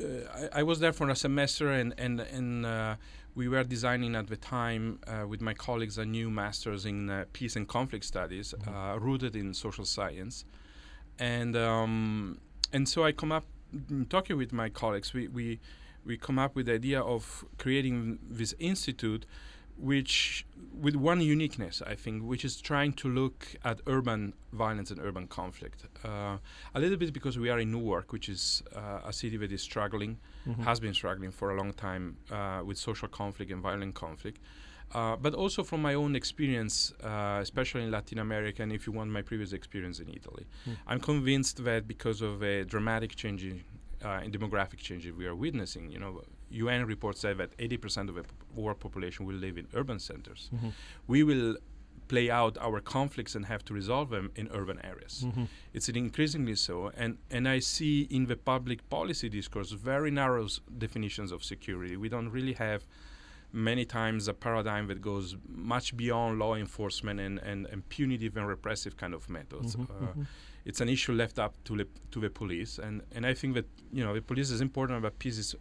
uh, 0.00 0.06
I 0.54 0.60
I 0.60 0.62
was 0.62 0.78
there 0.80 0.94
for 0.94 1.10
a 1.10 1.14
semester, 1.14 1.68
and 1.70 1.92
and 1.98 2.20
and 2.20 2.64
uh, 2.64 2.96
we 3.34 3.48
were 3.48 3.64
designing 3.64 4.16
at 4.16 4.28
the 4.28 4.38
time 4.38 4.98
uh, 5.06 5.26
with 5.28 5.42
my 5.42 5.52
colleagues 5.52 5.98
a 5.98 6.06
new 6.06 6.30
master's 6.30 6.86
in 6.86 7.10
uh, 7.10 7.26
peace 7.34 7.54
and 7.54 7.68
conflict 7.68 8.06
studies, 8.06 8.54
Mhm. 8.54 8.68
uh, 8.94 8.98
rooted 8.98 9.36
in 9.36 9.52
social 9.52 9.84
science, 9.84 10.46
and 11.18 11.56
um, 11.56 12.38
and 12.72 12.88
so 12.88 13.04
I 13.04 13.12
come 13.12 13.32
up 13.32 13.44
in 13.90 14.06
talking 14.06 14.36
with 14.36 14.52
my 14.52 14.68
colleagues. 14.68 15.12
We 15.14 15.28
we 15.28 15.60
we 16.04 16.16
come 16.16 16.38
up 16.38 16.54
with 16.56 16.66
the 16.66 16.74
idea 16.74 17.00
of 17.00 17.44
creating 17.58 18.18
this 18.30 18.54
institute 18.58 19.26
which 19.80 20.44
with 20.74 20.96
one 20.96 21.20
uniqueness 21.20 21.80
i 21.86 21.94
think 21.94 22.24
which 22.24 22.44
is 22.44 22.60
trying 22.60 22.92
to 22.92 23.08
look 23.08 23.46
at 23.64 23.80
urban 23.86 24.32
violence 24.52 24.90
and 24.90 24.98
urban 25.00 25.28
conflict 25.28 25.84
uh, 26.04 26.36
a 26.74 26.80
little 26.80 26.96
bit 26.96 27.12
because 27.12 27.38
we 27.38 27.48
are 27.48 27.60
in 27.60 27.70
newark 27.70 28.10
which 28.12 28.28
is 28.28 28.60
uh, 28.74 29.00
a 29.06 29.12
city 29.12 29.36
that 29.36 29.52
is 29.52 29.62
struggling 29.62 30.16
Mhm. 30.48 30.64
has 30.64 30.80
been 30.80 30.94
struggling 30.94 31.30
for 31.30 31.50
a 31.50 31.56
long 31.56 31.72
time 31.74 32.16
uh, 32.32 32.60
with 32.64 32.76
social 32.78 33.06
conflict 33.08 33.52
and 33.52 33.62
violent 33.62 33.94
conflict 33.94 34.40
uh, 34.94 35.16
but 35.16 35.34
also 35.34 35.62
from 35.62 35.80
my 35.82 35.94
own 35.94 36.16
experience, 36.16 36.92
uh, 37.02 37.38
especially 37.40 37.82
in 37.84 37.90
Latin 37.90 38.18
America, 38.18 38.62
and 38.62 38.72
if 38.72 38.86
you 38.86 38.92
want 38.92 39.10
my 39.10 39.22
previous 39.22 39.52
experience 39.52 39.98
in 40.00 40.08
Italy, 40.08 40.46
Hmm. 40.64 40.72
I'm 40.86 41.00
convinced 41.00 41.62
that 41.64 41.86
because 41.86 42.22
of 42.22 42.42
a 42.42 42.64
dramatic 42.64 43.14
change 43.16 43.44
in, 43.44 43.64
uh, 44.04 44.20
in 44.24 44.30
demographic 44.32 44.78
change 44.78 45.06
we 45.10 45.26
are 45.26 45.34
witnessing, 45.34 45.90
you 45.90 45.98
know, 45.98 46.22
UN 46.50 46.86
reports 46.86 47.20
say 47.20 47.34
that 47.34 47.50
80% 47.58 48.08
of 48.08 48.14
the 48.14 48.24
world 48.54 48.80
population 48.80 49.26
will 49.26 49.36
live 49.36 49.58
in 49.58 49.66
urban 49.74 49.98
centers. 49.98 50.50
Mhm. 50.54 50.72
We 51.06 51.22
will 51.22 51.56
play 52.08 52.30
out 52.30 52.56
our 52.66 52.80
conflicts 52.80 53.34
and 53.34 53.44
have 53.44 53.62
to 53.66 53.74
resolve 53.74 54.08
them 54.08 54.30
in 54.34 54.48
urban 54.60 54.78
areas. 54.82 55.24
Mhm. 55.26 55.46
It's 55.74 55.88
increasingly 55.90 56.54
so, 56.54 56.90
and 56.96 57.18
and 57.30 57.46
I 57.46 57.58
see 57.60 57.96
in 58.08 58.26
the 58.26 58.36
public 58.36 58.88
policy 58.88 59.28
discourse 59.28 59.72
very 59.72 60.10
narrow 60.10 60.46
s- 60.46 60.60
definitions 60.78 61.30
of 61.32 61.44
security. 61.44 61.96
We 61.98 62.08
don't 62.08 62.30
really 62.30 62.54
have 62.54 62.80
many 63.52 63.84
times 63.84 64.28
a 64.28 64.34
paradigm 64.34 64.86
that 64.88 65.00
goes 65.00 65.36
much 65.48 65.96
beyond 65.96 66.38
law 66.38 66.54
enforcement 66.54 67.18
and, 67.18 67.38
and, 67.38 67.66
and 67.66 67.88
punitive 67.88 68.36
and 68.36 68.46
repressive 68.46 68.96
kind 68.96 69.14
of 69.14 69.28
methods. 69.30 69.74
Mhm. 69.76 69.90
Uh, 69.90 70.12
Mhm. 70.14 70.26
it's 70.64 70.80
an 70.82 70.88
issue 70.88 71.12
left 71.14 71.38
up 71.38 71.54
to 71.64 71.76
the 71.76 71.86
to 72.10 72.20
the 72.20 72.28
police, 72.30 72.78
and 72.78 73.02
and 73.14 73.24
I 73.24 73.34
think 73.34 73.54
that 73.54 73.66
you 73.92 74.04
know 74.04 74.14
the 74.14 74.20
police 74.22 74.50
is 74.50 74.60
important, 74.60 75.02
but 75.02 75.18
peace 75.18 75.38
is 75.38 75.54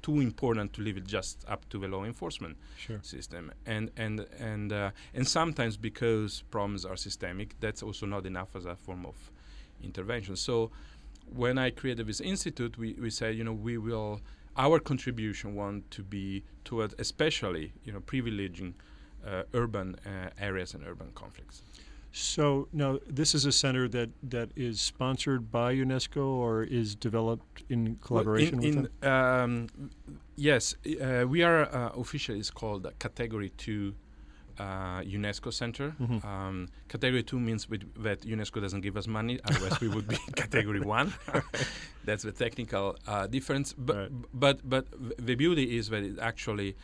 too 0.00 0.20
important 0.20 0.72
to 0.74 0.82
leave 0.82 0.96
it 0.98 1.06
just 1.06 1.44
up 1.48 1.68
to 1.70 1.78
the 1.78 1.88
law 1.88 2.04
enforcement 2.04 2.56
Sure. 2.76 2.98
system 3.02 3.50
and 3.66 3.90
and 3.96 4.26
and 4.38 4.72
uh, 4.72 4.90
and 5.14 5.26
sometimes 5.26 5.76
because 5.78 6.44
problems 6.50 6.84
are 6.84 6.96
systemic 6.96 7.54
that's 7.60 7.82
also 7.82 8.06
not 8.06 8.26
enough 8.26 8.54
as 8.54 8.66
a 8.66 8.76
form 8.76 9.06
of 9.06 9.16
intervention 9.82 10.36
so 10.36 10.70
when 11.34 11.56
i 11.56 11.70
created 11.70 12.06
this 12.06 12.20
institute 12.20 12.76
we, 12.76 12.92
we 13.00 13.08
said 13.08 13.34
you 13.34 13.42
know 13.44 13.54
we 13.54 13.78
will 13.78 14.20
our 14.56 14.78
contribution 14.80 15.54
want 15.54 15.90
to 15.90 16.02
be 16.02 16.42
toward 16.64 16.94
especially 16.98 17.72
you 17.84 17.92
know 17.92 18.00
privileging 18.00 18.72
uh, 19.26 19.42
urban 19.54 19.96
uh, 20.06 20.30
areas 20.38 20.74
and 20.74 20.84
urban 20.86 21.10
conflicts 21.14 21.62
So 22.16 22.68
now 22.72 22.98
this 23.18 23.34
is 23.34 23.44
a 23.44 23.50
center 23.50 23.88
that, 23.88 24.10
that 24.30 24.48
is 24.54 24.80
sponsored 24.80 25.50
by 25.50 25.74
UNESCO 25.74 26.24
or 26.44 26.62
is 26.62 26.94
developed 26.94 27.64
in 27.68 27.96
collaboration 28.06 28.58
Well, 28.58 28.68
in, 28.70 28.82
with 28.82 29.00
them. 29.00 29.12
um, 29.12 29.90
yes, 30.36 30.76
uh, 30.86 31.24
we 31.26 31.42
are 31.42 31.62
uh, 31.74 31.90
officially. 32.02 32.38
It's 32.38 32.52
called 32.52 32.86
Category 33.00 33.50
Two 33.64 33.94
uh, 34.60 35.00
UNESCO 35.18 35.50
Center. 35.52 35.86
Mhm. 36.00 36.24
Um, 36.24 36.68
category 36.88 37.24
Two 37.24 37.40
means 37.40 37.66
that 38.06 38.18
UNESCO 38.34 38.60
doesn't 38.64 38.82
give 38.86 38.96
us 38.96 39.06
money, 39.08 39.40
otherwise 39.48 39.80
we 39.80 39.88
would 39.94 40.06
be 40.06 40.18
Category 40.42 40.80
One. 40.98 41.12
That's 42.04 42.22
the 42.22 42.32
technical 42.32 42.96
uh, 43.06 43.26
difference. 43.26 43.74
But 43.76 43.96
Right. 43.96 44.10
but 44.32 44.56
but 44.68 44.84
the 45.28 45.34
beauty 45.34 45.76
is 45.78 45.88
that 45.88 46.02
it 46.02 46.18
actually 46.20 46.76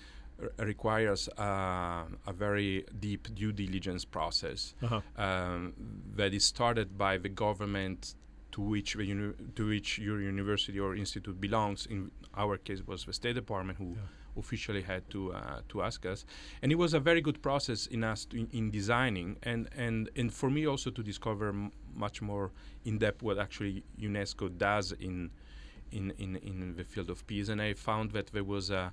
r- 0.43 0.67
requires 0.67 1.29
uh, 1.39 2.05
a 2.27 2.33
very 2.33 2.85
deep 2.99 3.29
due 3.35 3.53
diligence 3.53 4.05
process 4.05 4.75
Uh-huh. 4.83 5.01
um, 5.27 5.75
that 6.17 6.33
is 6.35 6.45
started 6.45 6.89
by 6.99 7.19
the 7.19 7.29
government 7.29 8.15
to 8.53 8.61
which 8.63 8.95
the 8.95 9.05
uni- 9.05 9.35
to 9.55 9.67
which 9.69 9.99
your 9.99 10.21
university 10.21 10.79
or 10.81 10.97
institute 10.97 11.41
belongs. 11.41 11.87
In 11.87 12.11
our 12.35 12.57
case, 12.59 12.83
was 12.87 13.05
the 13.05 13.13
State 13.13 13.35
Department 13.35 13.79
who 13.79 13.89
Yeah. 13.97 14.09
Officially 14.37 14.83
had 14.83 15.09
to 15.11 15.33
uh, 15.33 15.61
to 15.69 15.83
ask 15.83 16.07
us, 16.07 16.25
and 16.63 16.73
it 16.73 16.77
was 16.77 16.95
a 16.95 17.01
very 17.01 17.21
good 17.21 17.43
process 17.43 17.87
in 17.87 18.05
us 18.05 18.25
to, 18.27 18.39
in, 18.39 18.49
in 18.53 18.71
designing 18.71 19.37
and 19.43 19.69
and 19.77 20.11
and 20.17 20.33
for 20.33 20.51
me 20.51 20.67
also 20.67 20.91
to 20.91 21.03
discover 21.03 21.49
m- 21.49 21.73
much 21.95 22.23
more 22.23 22.51
in 22.85 22.99
depth 22.99 23.23
what 23.23 23.39
actually 23.39 23.83
UNESCO 24.01 24.57
does 24.57 24.93
in 24.93 25.31
in 25.93 26.13
in 26.19 26.37
in 26.37 26.77
the 26.77 26.85
field 26.85 27.11
of 27.11 27.27
peace, 27.27 27.49
and 27.49 27.61
I 27.61 27.75
found 27.75 28.13
that 28.13 28.29
there 28.29 28.45
was 28.45 28.71
a 28.71 28.93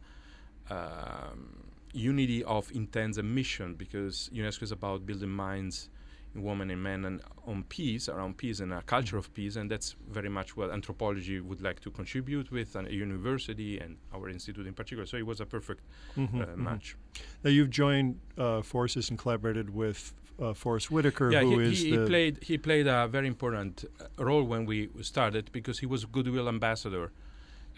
um, 0.69 1.63
unity 1.93 2.43
of 2.43 2.71
intent 2.71 3.17
and 3.17 3.33
mission 3.33 3.73
because 3.75 4.29
UNESCO 4.33 4.63
is 4.63 4.71
about 4.71 5.05
building 5.05 5.29
minds 5.29 5.89
in 5.89 5.96
women 6.35 6.69
and 6.69 6.81
men 6.83 7.05
and 7.05 7.21
on 7.45 7.63
peace, 7.63 8.07
around 8.09 8.37
peace 8.37 8.59
and 8.59 8.71
a 8.73 8.81
culture 8.83 9.17
of 9.17 9.33
peace, 9.33 9.55
and 9.55 9.71
that's 9.71 9.95
very 10.11 10.29
much 10.29 10.55
what 10.57 10.69
anthropology 10.71 11.39
would 11.39 11.61
like 11.61 11.79
to 11.81 11.89
contribute 11.91 12.51
with, 12.51 12.75
and 12.75 12.87
a 12.87 12.93
university 12.93 13.79
and 13.79 13.97
our 14.13 14.29
institute 14.29 14.67
in 14.67 14.73
particular. 14.73 15.05
So 15.05 15.17
it 15.17 15.25
was 15.25 15.39
a 15.41 15.45
perfect 15.45 15.81
Mhm, 16.15 16.41
uh, 16.41 16.45
mhm. 16.45 16.57
match. 16.57 16.95
Now 17.43 17.49
you've 17.49 17.69
joined 17.71 18.19
uh, 18.37 18.61
forces 18.61 19.09
and 19.09 19.17
collaborated 19.17 19.69
with 19.73 20.13
uh, 20.39 20.53
Forest 20.53 20.91
Whitaker, 20.91 21.31
yeah, 21.31 21.41
who 21.41 21.59
he, 21.59 21.71
is 21.71 21.81
he, 21.83 21.89
he 21.91 21.97
played 22.05 22.43
he 22.43 22.57
played 22.59 22.87
a 22.87 23.07
very 23.07 23.27
important 23.27 23.85
uh, 23.99 24.23
role 24.23 24.43
when 24.43 24.65
we 24.67 24.89
started 25.01 25.49
because 25.51 25.79
he 25.79 25.87
was 25.87 26.05
goodwill 26.05 26.47
ambassador 26.47 27.11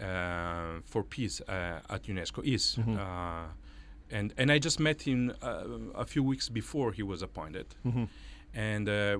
uh, 0.01 0.79
for 0.85 1.03
peace 1.03 1.41
uh, 1.47 1.79
at 1.89 2.03
UNESCO. 2.03 2.43
Is 2.43 2.77
Mhm. 2.77 2.97
uh, 2.97 3.47
and 4.11 4.33
and 4.37 4.51
I 4.51 4.59
just 4.59 4.79
met 4.79 5.03
him 5.03 5.33
uh, 5.41 5.63
a 5.95 6.05
few 6.05 6.23
weeks 6.23 6.49
before 6.49 6.91
he 6.91 7.03
was 7.03 7.21
appointed, 7.21 7.67
Mhm. 7.85 8.07
And. 8.53 8.89
Uh, 8.89 9.19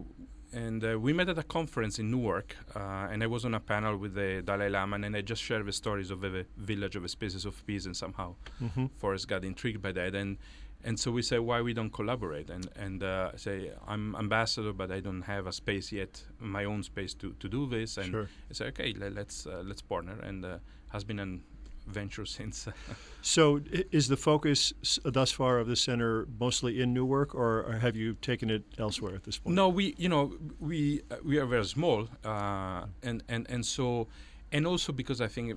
and 0.51 0.83
uh, 0.83 0.98
we 1.00 1.13
met 1.13 1.29
at 1.29 1.38
a 1.38 1.43
conference 1.43 2.00
in 2.00 2.09
Newark, 2.09 2.55
uh, 2.75 3.07
and 3.12 3.21
I 3.21 3.27
was 3.27 3.45
on 3.45 3.53
a 3.53 3.59
panel 3.59 3.95
with 3.98 4.15
the 4.15 4.41
Dalai 4.43 4.67
Lama, 4.69 4.95
and 4.95 5.15
I 5.15 5.21
just 5.21 5.43
shared 5.43 5.63
the 5.67 5.71
stories 5.71 6.09
of 6.09 6.21
the 6.21 6.43
village 6.57 6.95
of 6.95 7.03
the 7.03 7.07
Spaces 7.09 7.45
of 7.45 7.63
Peace, 7.67 7.86
and 7.86 7.95
somehow 7.95 8.33
Mhm. 8.59 8.89
Forest 8.98 9.27
got 9.27 9.45
intrigued 9.45 9.79
by 9.83 9.91
that, 9.91 10.15
and 10.15 10.39
and 10.83 11.00
so 11.00 11.12
we 11.12 11.21
said 11.21 11.41
why 11.41 11.62
we 11.62 11.71
don't 11.75 11.91
collaborate, 11.93 12.50
and 12.50 12.67
and 12.75 13.03
uh, 13.03 13.38
say 13.38 13.71
I'm 13.88 14.15
ambassador, 14.15 14.74
but 14.74 14.89
I 14.91 15.01
don't 15.01 15.21
have 15.21 15.45
a 15.45 15.51
space 15.51 15.91
yet, 15.91 16.25
my 16.39 16.65
own 16.65 16.81
space 16.81 17.13
to, 17.21 17.33
to 17.33 17.48
do 17.48 17.67
this, 17.67 17.98
and 17.98 18.07
Sure. 18.09 18.27
I 18.50 18.53
said 18.53 18.67
okay, 18.69 18.91
le- 18.98 19.12
let's 19.13 19.45
uh, 19.45 19.62
let's 19.63 19.83
partner, 19.83 20.17
and 20.24 20.43
uh, 20.43 20.57
has 20.88 21.03
been 21.03 21.19
an 21.19 21.43
venture 21.89 22.25
since. 22.25 22.67
uh, 22.67 22.72
So, 23.22 23.60
is 23.91 24.08
the 24.08 24.15
focus 24.15 24.74
thus 25.03 25.31
far 25.31 25.60
of 25.60 25.67
the 25.67 25.75
center 25.75 26.25
mostly 26.39 26.81
in 26.81 26.93
Newark, 26.93 27.36
or, 27.36 27.63
or 27.63 27.74
have 27.81 27.96
you 27.98 28.13
taken 28.22 28.50
it 28.50 28.63
elsewhere 28.77 29.13
at 29.15 29.24
this 29.25 29.38
point? 29.39 29.55
No, 29.55 29.67
we 29.67 29.93
you 29.98 30.08
know 30.08 30.31
we 30.60 31.01
uh, 31.12 31.17
we 31.25 31.38
are 31.38 31.46
very 31.46 31.65
small, 31.65 32.08
uh, 32.24 32.86
and 33.03 33.24
and 33.27 33.46
and 33.50 33.65
so. 33.65 34.08
And 34.51 34.65
also 34.65 34.91
because 34.91 35.22
I 35.22 35.27
think 35.27 35.51
uh, 35.51 35.55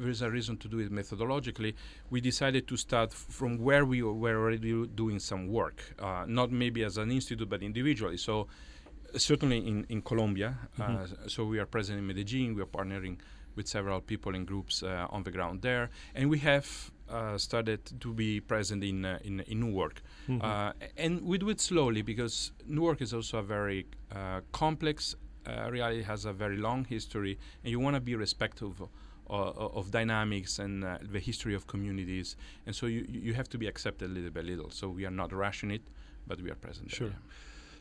there 0.00 0.08
is 0.10 0.20
a 0.20 0.28
reason 0.28 0.56
to 0.56 0.68
do 0.68 0.80
it 0.80 0.90
methodologically, 0.90 1.74
we 2.10 2.20
decided 2.20 2.66
to 2.66 2.76
start 2.76 3.12
from 3.12 3.58
where 3.58 3.84
we 3.84 4.02
were 4.02 4.36
already 4.36 4.86
doing 4.96 5.20
some 5.20 5.46
work, 5.46 5.94
uh, 6.00 6.24
not 6.26 6.50
maybe 6.50 6.82
as 6.82 6.96
an 6.96 7.12
institute 7.12 7.48
but 7.48 7.62
individually. 7.62 8.16
So 8.16 8.34
uh, 9.14 9.18
certainly 9.18 9.58
in 9.58 9.86
in 9.90 10.02
Colombia, 10.02 10.56
uh, 10.80 11.06
so 11.28 11.44
we 11.44 11.60
are 11.60 11.66
present 11.66 11.98
in 12.00 12.06
Medellin. 12.06 12.56
We 12.56 12.62
are 12.62 12.72
partnering 12.78 13.18
with 13.56 13.66
several 13.68 14.00
people 14.00 14.34
and 14.34 14.46
groups 14.46 14.82
uh, 14.82 15.06
on 15.10 15.22
the 15.22 15.30
ground 15.30 15.62
there, 15.62 15.90
and 16.14 16.30
we 16.30 16.38
have 16.38 16.90
uh, 17.08 17.36
started 17.38 17.80
to 18.00 18.14
be 18.14 18.40
present 18.40 18.82
in 18.84 19.04
uh, 19.04 19.18
in, 19.24 19.40
in 19.40 19.60
Newark. 19.60 20.02
Mhm. 20.28 20.42
Uh, 20.42 20.72
and 20.96 21.20
we 21.22 21.38
do 21.38 21.50
it 21.50 21.60
slowly 21.60 22.02
because 22.02 22.52
Newark 22.66 23.02
is 23.02 23.12
also 23.12 23.38
a 23.38 23.42
very 23.42 23.86
uh, 24.10 24.40
complex 24.52 25.16
uh, 25.46 25.70
reality, 25.70 26.02
has 26.02 26.24
a 26.24 26.32
very 26.32 26.56
long 26.56 26.84
history, 26.84 27.38
and 27.62 27.70
you 27.70 27.80
want 27.80 27.96
to 27.96 28.00
be 28.00 28.14
respectful 28.14 28.90
of, 29.28 29.56
of 29.78 29.90
dynamics 29.90 30.58
and 30.58 30.84
uh, 30.84 30.98
the 31.00 31.18
history 31.18 31.54
of 31.54 31.66
communities. 31.66 32.36
And 32.66 32.74
so 32.74 32.86
you, 32.86 33.06
you 33.08 33.34
have 33.34 33.48
to 33.50 33.58
be 33.58 33.66
accepted 33.66 34.10
little 34.10 34.30
by 34.30 34.40
little. 34.40 34.70
So 34.70 34.88
we 34.88 35.04
are 35.04 35.10
not 35.10 35.32
rushing 35.32 35.70
it, 35.70 35.82
but 36.26 36.40
we 36.40 36.50
are 36.50 36.54
present. 36.54 36.90
Sure. 36.90 37.08
yeah. 37.08 37.14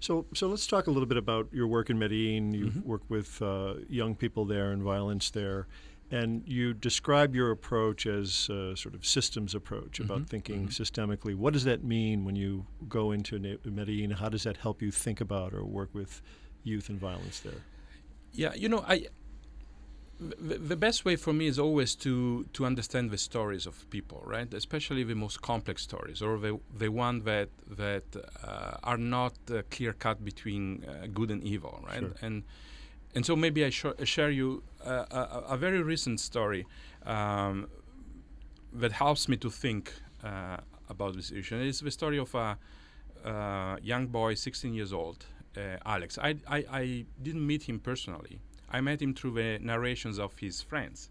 So, 0.01 0.25
so 0.33 0.47
let's 0.47 0.65
talk 0.65 0.87
a 0.87 0.91
little 0.91 1.05
bit 1.07 1.17
about 1.17 1.47
your 1.53 1.67
work 1.67 1.89
in 1.91 1.99
Medellin. 1.99 2.53
You've 2.53 2.73
Mhm. 2.73 2.83
worked 2.83 3.09
with 3.09 3.39
uh, 3.41 3.75
young 3.87 4.15
people 4.15 4.45
there 4.45 4.71
and 4.71 4.81
violence 4.81 5.29
there, 5.29 5.67
and 6.09 6.41
you 6.47 6.73
describe 6.73 7.35
your 7.35 7.51
approach 7.51 8.07
as 8.07 8.49
a 8.49 8.75
sort 8.75 8.95
of 8.95 9.05
systems 9.05 9.53
approach 9.53 9.99
about 9.99 10.21
Mhm, 10.23 10.29
thinking 10.29 10.67
mhm. 10.67 10.71
systemically. 10.71 11.35
What 11.35 11.53
does 11.53 11.65
that 11.65 11.83
mean 11.83 12.25
when 12.25 12.35
you 12.35 12.65
go 12.89 13.11
into 13.11 13.37
Ne- 13.37 13.59
Medellin? 13.63 14.09
How 14.11 14.27
does 14.27 14.41
that 14.43 14.57
help 14.57 14.81
you 14.81 14.89
think 14.91 15.21
about 15.21 15.53
or 15.53 15.63
work 15.63 15.93
with 15.93 16.21
youth 16.63 16.89
and 16.89 16.99
violence 16.99 17.39
there? 17.39 17.61
Yeah, 18.33 18.55
you 18.55 18.69
know, 18.69 18.83
I 18.87 19.05
the, 20.21 20.75
best 20.75 21.03
way 21.03 21.15
for 21.15 21.33
me 21.33 21.47
is 21.47 21.57
always 21.57 21.95
to 21.95 22.45
to 22.53 22.65
understand 22.65 23.09
the 23.09 23.17
stories 23.17 23.65
of 23.65 23.89
people, 23.89 24.21
right? 24.25 24.53
Especially 24.53 25.03
the 25.03 25.15
most 25.15 25.41
complex 25.41 25.81
stories, 25.81 26.21
or 26.21 26.37
the 26.37 26.59
the 26.77 26.89
one 26.89 27.23
that 27.23 27.49
that 27.67 28.03
uh, 28.43 28.77
are 28.83 28.97
not 28.97 29.33
uh, 29.49 29.63
clear 29.71 29.93
cut 29.93 30.23
between 30.23 30.85
uh, 30.85 31.07
good 31.07 31.31
and 31.31 31.43
evil, 31.43 31.83
right? 31.87 31.99
Sure. 31.99 32.13
And 32.21 32.43
and 33.15 33.25
so 33.25 33.35
maybe 33.35 33.65
I 33.65 33.69
sh- 33.71 33.97
share 34.03 34.29
you 34.29 34.63
uh, 34.85 35.05
a, 35.11 35.53
a 35.53 35.57
very 35.57 35.81
recent 35.81 36.19
story 36.19 36.65
um, 37.05 37.67
that 38.73 38.91
helps 38.91 39.27
me 39.27 39.37
to 39.37 39.49
think 39.49 39.93
uh, 40.23 40.57
about 40.87 41.15
this 41.15 41.31
issue. 41.31 41.55
And 41.55 41.65
it's 41.65 41.81
the 41.81 41.91
story 41.91 42.19
of 42.19 42.33
a 42.35 42.57
uh, 43.25 43.77
young 43.81 44.07
boy, 44.07 44.35
16 44.35 44.73
years 44.73 44.93
old, 44.93 45.25
uh, 45.57 45.77
Alex. 45.85 46.17
I, 46.17 46.35
I, 46.47 46.65
I 46.71 47.05
didn't 47.21 47.45
meet 47.45 47.63
him 47.63 47.79
personally. 47.79 48.39
I 48.71 48.81
met 48.81 49.01
him 49.01 49.13
through 49.13 49.33
the 49.33 49.59
narrations 49.59 50.17
of 50.17 50.37
his 50.39 50.61
friends. 50.61 51.09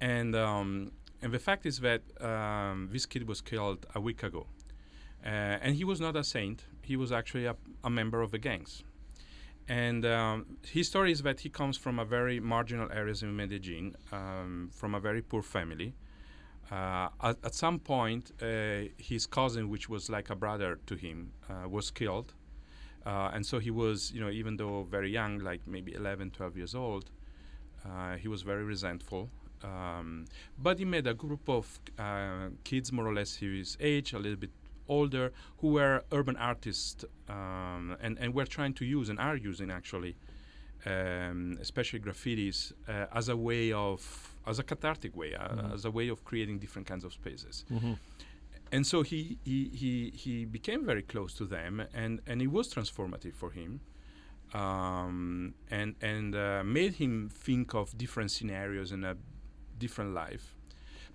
And, 0.00 0.34
um, 0.34 0.92
and 1.22 1.32
the 1.32 1.38
fact 1.38 1.66
is 1.66 1.80
that 1.80 2.02
um, 2.20 2.88
this 2.92 3.06
kid 3.06 3.28
was 3.28 3.40
killed 3.40 3.86
a 3.94 4.00
week 4.00 4.22
ago. 4.22 4.46
Uh, 5.24 5.28
and 5.28 5.74
he 5.74 5.84
was 5.84 6.00
not 6.00 6.16
a 6.16 6.24
saint, 6.24 6.64
he 6.82 6.96
was 6.96 7.12
actually 7.12 7.46
a, 7.46 7.56
a 7.84 7.90
member 7.90 8.22
of 8.22 8.30
the 8.30 8.38
gangs. 8.38 8.84
And 9.68 10.06
um, 10.06 10.56
his 10.66 10.88
story 10.88 11.12
is 11.12 11.22
that 11.22 11.40
he 11.40 11.50
comes 11.50 11.76
from 11.76 11.98
a 11.98 12.04
very 12.04 12.40
marginal 12.40 12.90
areas 12.90 13.22
in 13.22 13.36
Medellin, 13.36 13.96
um, 14.12 14.70
from 14.72 14.94
a 14.94 15.00
very 15.00 15.20
poor 15.20 15.42
family. 15.42 15.94
Uh, 16.70 17.08
at, 17.22 17.36
at 17.44 17.54
some 17.54 17.78
point, 17.78 18.32
uh, 18.40 18.88
his 18.96 19.26
cousin, 19.26 19.68
which 19.68 19.88
was 19.88 20.08
like 20.08 20.30
a 20.30 20.34
brother 20.34 20.78
to 20.86 20.94
him, 20.94 21.32
uh, 21.50 21.68
was 21.68 21.90
killed. 21.90 22.32
Uh, 23.06 23.30
and 23.32 23.44
so 23.46 23.58
he 23.58 23.70
was, 23.70 24.12
you 24.12 24.20
know, 24.20 24.30
even 24.30 24.56
though 24.56 24.82
very 24.84 25.10
young, 25.10 25.38
like 25.38 25.60
maybe 25.66 25.94
11, 25.94 26.30
12 26.30 26.56
years 26.56 26.74
old, 26.74 27.10
uh, 27.86 28.16
he 28.16 28.28
was 28.28 28.42
very 28.42 28.64
resentful. 28.64 29.30
Um, 29.64 30.26
but 30.58 30.78
he 30.78 30.84
met 30.84 31.06
a 31.06 31.14
group 31.14 31.48
of 31.48 31.80
uh, 31.98 32.48
kids, 32.64 32.92
more 32.92 33.06
or 33.06 33.14
less 33.14 33.36
his 33.36 33.76
age, 33.80 34.12
a 34.12 34.18
little 34.18 34.36
bit 34.38 34.50
older, 34.88 35.32
who 35.58 35.68
were 35.68 36.02
urban 36.12 36.36
artists 36.36 37.04
um, 37.28 37.96
and, 38.00 38.18
and 38.18 38.34
were 38.34 38.44
trying 38.46 38.74
to 38.74 38.84
use 38.84 39.08
and 39.08 39.18
are 39.18 39.36
using 39.36 39.70
actually, 39.70 40.14
um, 40.86 41.56
especially 41.60 42.00
graffitis, 42.00 42.72
uh, 42.88 43.06
as 43.12 43.28
a 43.28 43.36
way 43.36 43.72
of, 43.72 44.36
as 44.46 44.58
a 44.58 44.62
cathartic 44.62 45.16
way, 45.16 45.34
uh, 45.34 45.48
Mhm. 45.48 45.74
as 45.74 45.84
a 45.84 45.90
way 45.90 46.08
of 46.08 46.24
creating 46.24 46.58
different 46.58 46.86
kinds 46.86 47.04
of 47.04 47.12
spaces 47.12 47.64
Mm-hmm. 47.72 47.92
And 48.72 48.86
so 48.86 49.02
he, 49.02 49.38
he 49.44 49.70
he 49.74 50.12
he 50.14 50.44
became 50.44 50.84
very 50.84 51.02
close 51.02 51.34
to 51.34 51.44
them 51.44 51.82
and 51.94 52.20
and 52.26 52.42
it 52.42 52.48
was 52.48 52.72
transformative 52.72 53.34
for 53.34 53.50
him 53.50 53.80
um, 54.54 55.54
and 55.70 55.94
and 56.00 56.34
uh, 56.34 56.62
made 56.64 56.94
him 56.94 57.30
think 57.32 57.74
of 57.74 57.96
different 57.96 58.30
scenarios 58.30 58.92
and 58.92 59.04
a 59.04 59.16
different 59.78 60.14
life 60.14 60.54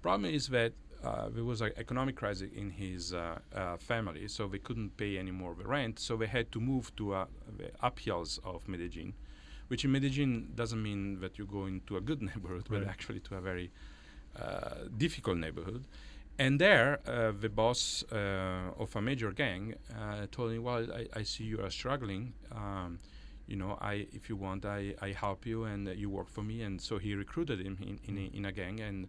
problem 0.01 0.33
is 0.33 0.47
that 0.49 0.73
uh, 1.03 1.27
there 1.29 1.43
was 1.43 1.61
an 1.61 1.71
economic 1.77 2.15
crisis 2.15 2.49
in 2.55 2.69
his 2.69 3.13
uh, 3.13 3.37
uh, 3.53 3.77
family, 3.77 4.27
so 4.27 4.47
they 4.47 4.57
couldn't 4.57 4.95
pay 4.95 5.17
any 5.17 5.31
more 5.31 5.51
of 5.51 5.57
the 5.57 5.65
rent. 5.65 5.99
So 5.99 6.15
they 6.15 6.27
had 6.27 6.51
to 6.53 6.61
move 6.61 6.95
to 6.95 7.13
uh, 7.13 7.25
the 7.57 7.71
uphills 7.83 8.39
of 8.45 8.67
Medellin, 8.69 9.13
which 9.67 9.83
in 9.83 9.91
Medellin 9.91 10.51
doesn't 10.55 10.81
mean 10.81 11.19
that 11.19 11.37
you 11.37 11.45
go 11.45 11.65
into 11.65 11.97
a 11.97 12.01
good 12.01 12.21
neighborhood, 12.29 12.67
but 12.69 12.87
actually 12.87 13.19
to 13.21 13.35
a 13.35 13.41
very 13.41 13.71
uh, 14.39 14.87
difficult 14.97 15.37
neighborhood. 15.37 15.85
And 16.39 16.59
there, 16.59 16.99
uh, 17.07 17.31
the 17.39 17.49
boss 17.49 18.03
uh, 18.11 18.71
of 18.79 18.95
a 18.95 19.01
major 19.01 19.31
gang 19.31 19.75
uh, 19.95 20.25
told 20.31 20.51
him, 20.51 20.63
"Well, 20.63 20.87
I, 20.91 21.07
I 21.19 21.23
see 21.23 21.43
you 21.43 21.61
are 21.61 21.69
struggling. 21.69 22.33
Um, 22.51 22.99
you 23.47 23.55
know, 23.55 23.77
I 23.79 24.07
if 24.13 24.29
you 24.29 24.35
want, 24.35 24.65
I, 24.65 24.95
I 24.99 25.11
help 25.11 25.45
you, 25.45 25.65
and 25.65 25.87
uh, 25.87 25.91
you 25.91 26.09
work 26.09 26.29
for 26.29 26.41
me." 26.41 26.63
And 26.63 26.81
so 26.81 26.97
he 26.97 27.13
recruited 27.13 27.59
him 27.59 27.77
in, 27.81 27.99
in, 28.07 28.17
a, 28.17 28.37
in 28.37 28.45
a 28.45 28.51
gang, 28.51 28.79
and 28.79 29.07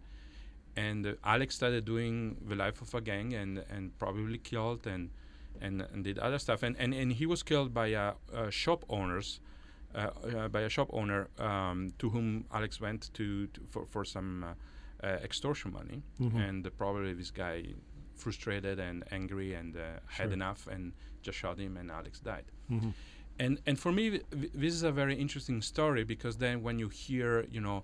and 0.77 1.07
uh, 1.07 1.13
Alex 1.23 1.55
started 1.55 1.83
doing 1.83 2.37
the 2.47 2.55
life 2.55 2.81
of 2.81 2.93
a 2.93 3.01
gang, 3.01 3.33
and 3.33 3.63
and 3.71 3.97
probably 3.97 4.37
killed 4.37 4.85
and 4.85 5.09
and, 5.61 5.81
and 5.81 6.03
did 6.03 6.19
other 6.19 6.37
stuff, 6.37 6.61
and, 6.61 6.75
and 6.77 6.93
and 6.93 7.13
he 7.13 7.25
was 7.25 7.41
killed 7.41 7.73
by 7.73 7.91
uh, 7.93 8.13
uh, 8.33 8.49
shop 8.51 8.85
owners. 8.87 9.39
Uh, 9.95 10.09
uh, 10.37 10.47
by 10.49 10.59
a 10.59 10.67
shop 10.67 10.89
owner 10.91 11.29
um, 11.39 11.93
to 11.97 12.09
whom 12.09 12.43
Alex 12.53 12.81
went 12.81 13.13
to, 13.13 13.47
to 13.47 13.61
for, 13.69 13.85
for 13.85 14.03
some 14.03 14.45
uh, 15.03 15.07
extortion 15.23 15.71
money, 15.73 16.01
Mhm. 16.19 16.35
and 16.49 16.67
uh, 16.67 16.69
probably 16.77 17.13
this 17.13 17.31
guy 17.31 17.63
frustrated 18.15 18.79
and 18.79 19.03
angry 19.11 19.53
and 19.53 19.75
uh, 19.75 19.99
had 20.07 20.31
enough 20.31 20.67
and 20.67 20.93
just 21.21 21.37
shot 21.37 21.57
him 21.59 21.75
and 21.77 21.91
alex 21.91 22.19
died 22.19 22.45
Mm-hmm. 22.71 22.89
and 23.39 23.59
and 23.67 23.77
for 23.77 23.91
me 23.91 24.09
th- 24.11 24.23
th- 24.31 24.51
this 24.53 24.73
is 24.73 24.83
a 24.83 24.91
very 24.91 25.15
interesting 25.15 25.61
story 25.61 26.03
because 26.05 26.37
then 26.37 26.63
when 26.63 26.79
you 26.79 26.87
hear 26.87 27.45
you 27.51 27.59
know 27.59 27.83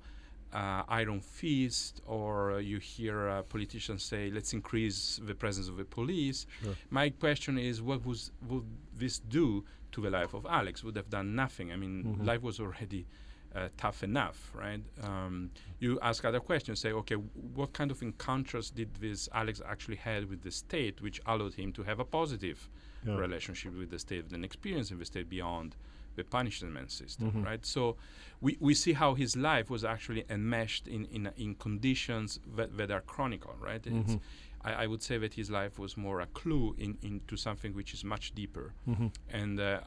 uh, 0.53 0.83
iron 0.87 1.19
fist 1.21 2.01
or 2.05 2.61
you 2.61 2.77
hear 2.79 3.27
uh, 3.29 3.41
politicians 3.43 4.03
say 4.03 4.31
let's 4.31 4.53
increase 4.53 5.19
the 5.25 5.35
presence 5.35 5.67
of 5.67 5.75
the 5.77 5.83
police 5.85 6.45
Sure. 6.63 6.75
my 6.89 7.09
question 7.09 7.57
is 7.57 7.81
what 7.81 8.05
was 8.05 8.31
would 8.49 8.65
this 8.95 9.19
do 9.19 9.65
to 9.91 9.99
the 10.01 10.09
life 10.09 10.33
of 10.33 10.45
alex 10.45 10.81
would 10.85 10.95
have 10.95 11.09
done 11.09 11.35
nothing 11.35 11.71
i 11.73 11.75
mean 11.75 11.95
Mhm. 12.03 12.25
life 12.25 12.41
was 12.41 12.57
already 12.59 13.05
uh, 13.55 13.67
tough 13.77 14.03
enough, 14.03 14.51
right? 14.53 14.81
Um, 15.03 15.51
you 15.79 15.99
ask 16.01 16.23
other 16.25 16.39
questions, 16.39 16.79
say, 16.79 16.91
okay, 16.91 17.15
what 17.15 17.73
kind 17.73 17.91
of 17.91 18.01
encounters 18.01 18.69
did 18.69 18.93
this 18.95 19.27
Alex 19.33 19.61
actually 19.67 19.97
had 19.97 20.29
with 20.29 20.41
the 20.41 20.51
state, 20.51 21.01
which 21.01 21.19
allowed 21.25 21.53
him 21.55 21.71
to 21.73 21.83
have 21.83 21.99
a 21.99 22.05
positive 22.05 22.69
Yeah. 23.05 23.15
relationship 23.17 23.73
with 23.75 23.89
the 23.89 23.97
state 23.99 24.31
and 24.31 24.45
experience 24.45 24.91
in 24.91 24.99
the 24.99 25.05
state 25.05 25.27
beyond 25.27 25.75
the 26.15 26.23
punishment 26.23 26.91
system, 26.91 27.31
Mhm. 27.31 27.43
right? 27.45 27.65
So 27.65 27.97
we, 28.41 28.57
we 28.59 28.73
see 28.75 28.93
how 28.93 29.15
his 29.15 29.35
life 29.35 29.69
was 29.71 29.83
actually 29.83 30.23
enmeshed 30.29 30.87
in, 30.87 31.05
in, 31.05 31.31
in 31.37 31.55
conditions 31.55 32.39
that, 32.55 32.77
that 32.77 32.91
are 32.91 33.01
chronical, 33.01 33.55
right? 33.59 33.85
It's, 33.87 34.13
Mhm. 34.13 34.21
I, 34.63 34.71
I 34.83 34.87
would 34.87 35.01
say 35.01 35.17
that 35.17 35.33
his 35.33 35.49
life 35.49 35.79
was 35.79 35.97
more 35.97 36.21
a 36.21 36.27
clue 36.27 36.75
in, 36.77 36.97
into 37.01 37.35
something 37.37 37.73
which 37.73 37.91
is 37.93 38.03
much 38.03 38.35
deeper 38.35 38.73
Mhm. 38.87 39.11
and 39.29 39.59
uh, 39.59 39.81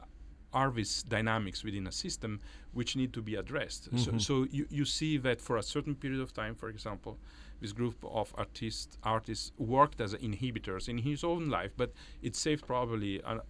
are 0.55 0.71
these 0.71 1.03
dynamics 1.03 1.63
within 1.63 1.85
a 1.87 1.91
system 1.91 2.39
which 2.73 2.95
need 2.95 3.11
to 3.13 3.21
be 3.21 3.35
addressed. 3.35 3.83
So, 3.97 4.11
Mhm. 4.11 4.21
so 4.21 4.33
you, 4.57 4.65
you 4.69 4.85
see 4.85 5.17
that 5.17 5.41
for 5.41 5.57
a 5.57 5.63
certain 5.63 5.95
period 5.95 6.21
of 6.21 6.31
time, 6.33 6.55
for 6.55 6.69
example, 6.69 7.17
this 7.61 7.73
group 7.73 7.95
of 8.03 8.33
artists 8.37 8.97
artists 9.03 9.51
worked 9.57 10.01
as 10.01 10.13
inhibitors 10.15 10.87
in 10.89 10.97
his 10.99 11.23
own 11.23 11.49
life, 11.49 11.71
but 11.77 11.89
it 12.21 12.35
saved 12.35 12.65
probably 12.65 13.19
a, 13.21 13.41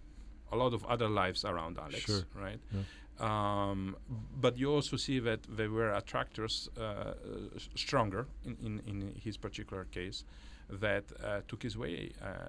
a 0.52 0.56
lot 0.56 0.72
of 0.74 0.84
other 0.84 1.08
lives 1.08 1.44
around 1.44 1.78
Alex, 1.78 2.00
Sure. 2.06 2.24
right? 2.34 2.60
Yeah. 2.72 2.82
Um, 3.28 3.96
but 4.40 4.58
you 4.58 4.70
also 4.74 4.96
see 4.96 5.18
that 5.20 5.40
there 5.56 5.70
were 5.70 5.90
attractors 5.94 6.68
uh, 6.76 7.14
s- 7.56 7.68
stronger 7.74 8.26
in, 8.44 8.56
in, 8.66 8.80
in 8.86 9.14
his 9.24 9.36
particular 9.38 9.84
case 9.90 10.24
that 10.68 11.04
uh, 11.22 11.40
took 11.48 11.62
his 11.62 11.76
way, 11.78 12.12
uh, 12.22 12.48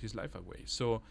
his 0.00 0.14
life 0.14 0.34
away. 0.36 0.62
So 0.66 1.02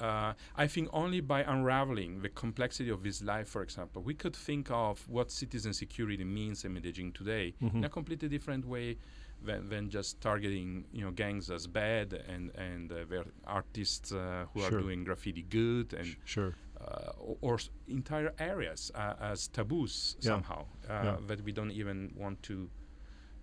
uh, 0.00 0.32
I 0.56 0.66
think 0.66 0.88
only 0.92 1.20
by 1.20 1.42
unraveling 1.42 2.20
the 2.22 2.28
complexity 2.28 2.90
of 2.90 3.02
his 3.04 3.22
life, 3.22 3.48
for 3.48 3.62
example, 3.62 4.02
we 4.02 4.14
could 4.14 4.36
think 4.36 4.70
of 4.70 5.08
what 5.08 5.30
citizen 5.30 5.72
security 5.72 6.24
means 6.24 6.64
in 6.64 6.74
Medellin 6.74 7.12
today 7.12 7.54
in 7.74 7.84
a 7.84 7.88
completely 7.88 8.28
different 8.28 8.64
way 8.66 8.96
than, 9.42 9.68
than 9.68 9.90
just 9.90 10.20
targeting 10.20 10.84
you 10.92 11.02
know 11.04 11.10
gangs 11.10 11.50
as 11.50 11.66
bad 11.66 12.12
and 12.28 12.50
and 12.56 12.90
uh, 12.90 13.04
their 13.08 13.24
artists 13.46 14.10
uh, 14.12 14.46
who 14.52 14.60
Sure. 14.60 14.68
are 14.78 14.80
doing 14.82 15.04
graffiti 15.04 15.42
good 15.42 15.92
and 15.92 16.06
Sh- 16.06 16.16
Sure. 16.24 16.54
uh, 16.80 17.10
or, 17.18 17.36
or 17.42 17.54
s- 17.54 17.68
entire 17.86 18.32
areas 18.38 18.90
uh, 18.94 19.14
as 19.20 19.48
taboos 19.48 20.16
Yeah. 20.20 20.30
somehow 20.32 20.62
uh, 20.88 20.92
Yeah. 21.04 21.16
that 21.26 21.40
we 21.44 21.52
don't 21.52 21.70
even 21.72 22.12
want 22.16 22.42
to 22.44 22.70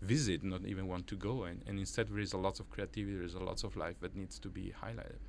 visit, 0.01 0.43
not 0.43 0.65
even 0.65 0.87
want 0.87 1.07
to 1.07 1.15
go, 1.15 1.43
and, 1.43 1.63
and 1.67 1.79
instead 1.79 2.09
there 2.09 2.19
is 2.19 2.33
a 2.33 2.37
lot 2.37 2.59
of 2.59 2.69
creativity, 2.69 3.15
there 3.15 3.23
is 3.25 3.35
a 3.35 3.39
lot 3.39 3.63
of 3.63 3.75
life 3.77 3.99
that 4.01 4.15
needs 4.15 4.37
to 4.39 4.49
be 4.49 4.73
highlighted. 4.83 5.19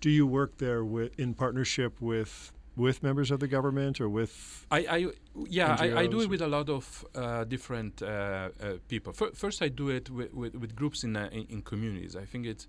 Do 0.00 0.10
you 0.10 0.26
work 0.26 0.58
there 0.58 0.80
wi- 0.80 1.10
in 1.18 1.34
partnership 1.34 2.00
with 2.00 2.52
with 2.76 3.02
members 3.02 3.30
of 3.30 3.40
the 3.40 3.48
government 3.48 4.00
or 4.02 4.08
with? 4.08 4.66
I, 4.70 4.78
I 4.96 5.06
yeah, 5.48 5.76
I, 5.80 6.00
I 6.02 6.06
do 6.06 6.20
it 6.20 6.28
with 6.28 6.42
a 6.42 6.46
lot 6.46 6.68
of 6.68 7.04
uh, 7.14 7.44
different 7.44 8.02
uh, 8.02 8.06
uh, 8.06 8.50
people. 8.88 9.14
Fir- 9.14 9.32
first, 9.32 9.62
I 9.62 9.68
do 9.68 9.88
it 9.88 10.10
with, 10.10 10.34
with, 10.34 10.54
with 10.54 10.76
groups 10.76 11.02
in, 11.02 11.16
uh, 11.16 11.28
in 11.32 11.46
in 11.48 11.62
communities. 11.62 12.14
I 12.16 12.26
think 12.26 12.44
it's 12.46 12.66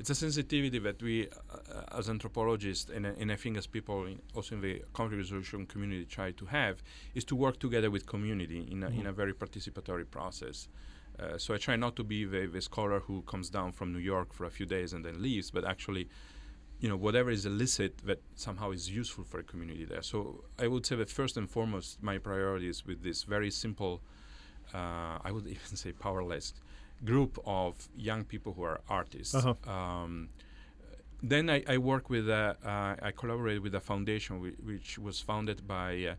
it's 0.00 0.10
a 0.10 0.14
sensitivity 0.14 0.78
that 0.80 1.00
we, 1.02 1.26
uh, 1.28 1.98
as 1.98 2.10
anthropologists, 2.10 2.90
and, 2.90 3.06
uh, 3.06 3.12
and 3.20 3.32
I 3.32 3.36
think 3.36 3.56
as 3.56 3.66
people 3.66 4.04
in, 4.04 4.20
also 4.34 4.56
in 4.56 4.60
the 4.60 4.82
conflict 4.92 5.22
resolution 5.22 5.64
community, 5.64 6.04
try 6.04 6.32
to 6.32 6.44
have, 6.46 6.82
is 7.14 7.24
to 7.26 7.34
work 7.36 7.58
together 7.60 7.90
with 7.90 8.04
community 8.04 8.66
in 8.70 8.82
a, 8.82 8.88
in 8.88 9.04
Mhm. 9.04 9.08
a 9.08 9.12
very 9.12 9.32
participatory 9.32 10.04
process. 10.10 10.68
Uh, 11.18 11.38
so 11.38 11.54
I 11.54 11.58
try 11.58 11.76
not 11.76 11.96
to 11.96 12.04
be 12.04 12.26
the, 12.26 12.46
the 12.46 12.60
scholar 12.60 13.00
who 13.00 13.22
comes 13.22 13.48
down 13.48 13.72
from 13.72 13.90
New 13.90 14.00
York 14.14 14.34
for 14.34 14.44
a 14.44 14.50
few 14.50 14.66
days 14.66 14.92
and 14.92 15.02
then 15.02 15.22
leaves, 15.22 15.50
but 15.50 15.64
actually 15.64 16.08
you 16.80 16.88
know 16.88 16.96
whatever 16.96 17.30
is 17.30 17.46
illicit 17.46 17.98
that 18.06 18.20
somehow 18.34 18.70
is 18.70 18.90
useful 18.90 19.24
for 19.24 19.38
a 19.38 19.42
community 19.42 19.84
there. 19.84 20.02
So 20.02 20.44
I 20.58 20.66
would 20.66 20.84
say 20.84 20.96
that 20.96 21.10
first 21.10 21.36
and 21.36 21.48
foremost, 21.48 22.02
my 22.02 22.18
priority 22.18 22.68
is 22.68 22.84
with 22.86 23.02
this 23.02 23.22
very 23.22 23.50
simple, 23.50 24.00
uh, 24.74 25.18
I 25.24 25.30
would 25.32 25.46
even 25.56 25.76
say 25.76 25.92
powerless 25.92 26.54
group 27.04 27.38
of 27.44 27.88
young 27.96 28.24
people 28.24 28.52
who 28.54 28.62
are 28.62 28.80
artists. 28.88 29.34
Uh-huh. 29.34 29.70
Um, 29.70 30.28
then 31.22 31.50
I, 31.50 31.62
I 31.68 31.78
work 31.78 32.08
with 32.10 32.28
a, 32.28 32.56
uh, 32.64 33.06
I 33.06 33.10
collaborate 33.10 33.62
with 33.62 33.74
a 33.74 33.80
foundation 33.80 34.40
whi- 34.40 34.56
which 34.64 34.98
was 34.98 35.20
founded 35.20 35.66
by 35.66 36.16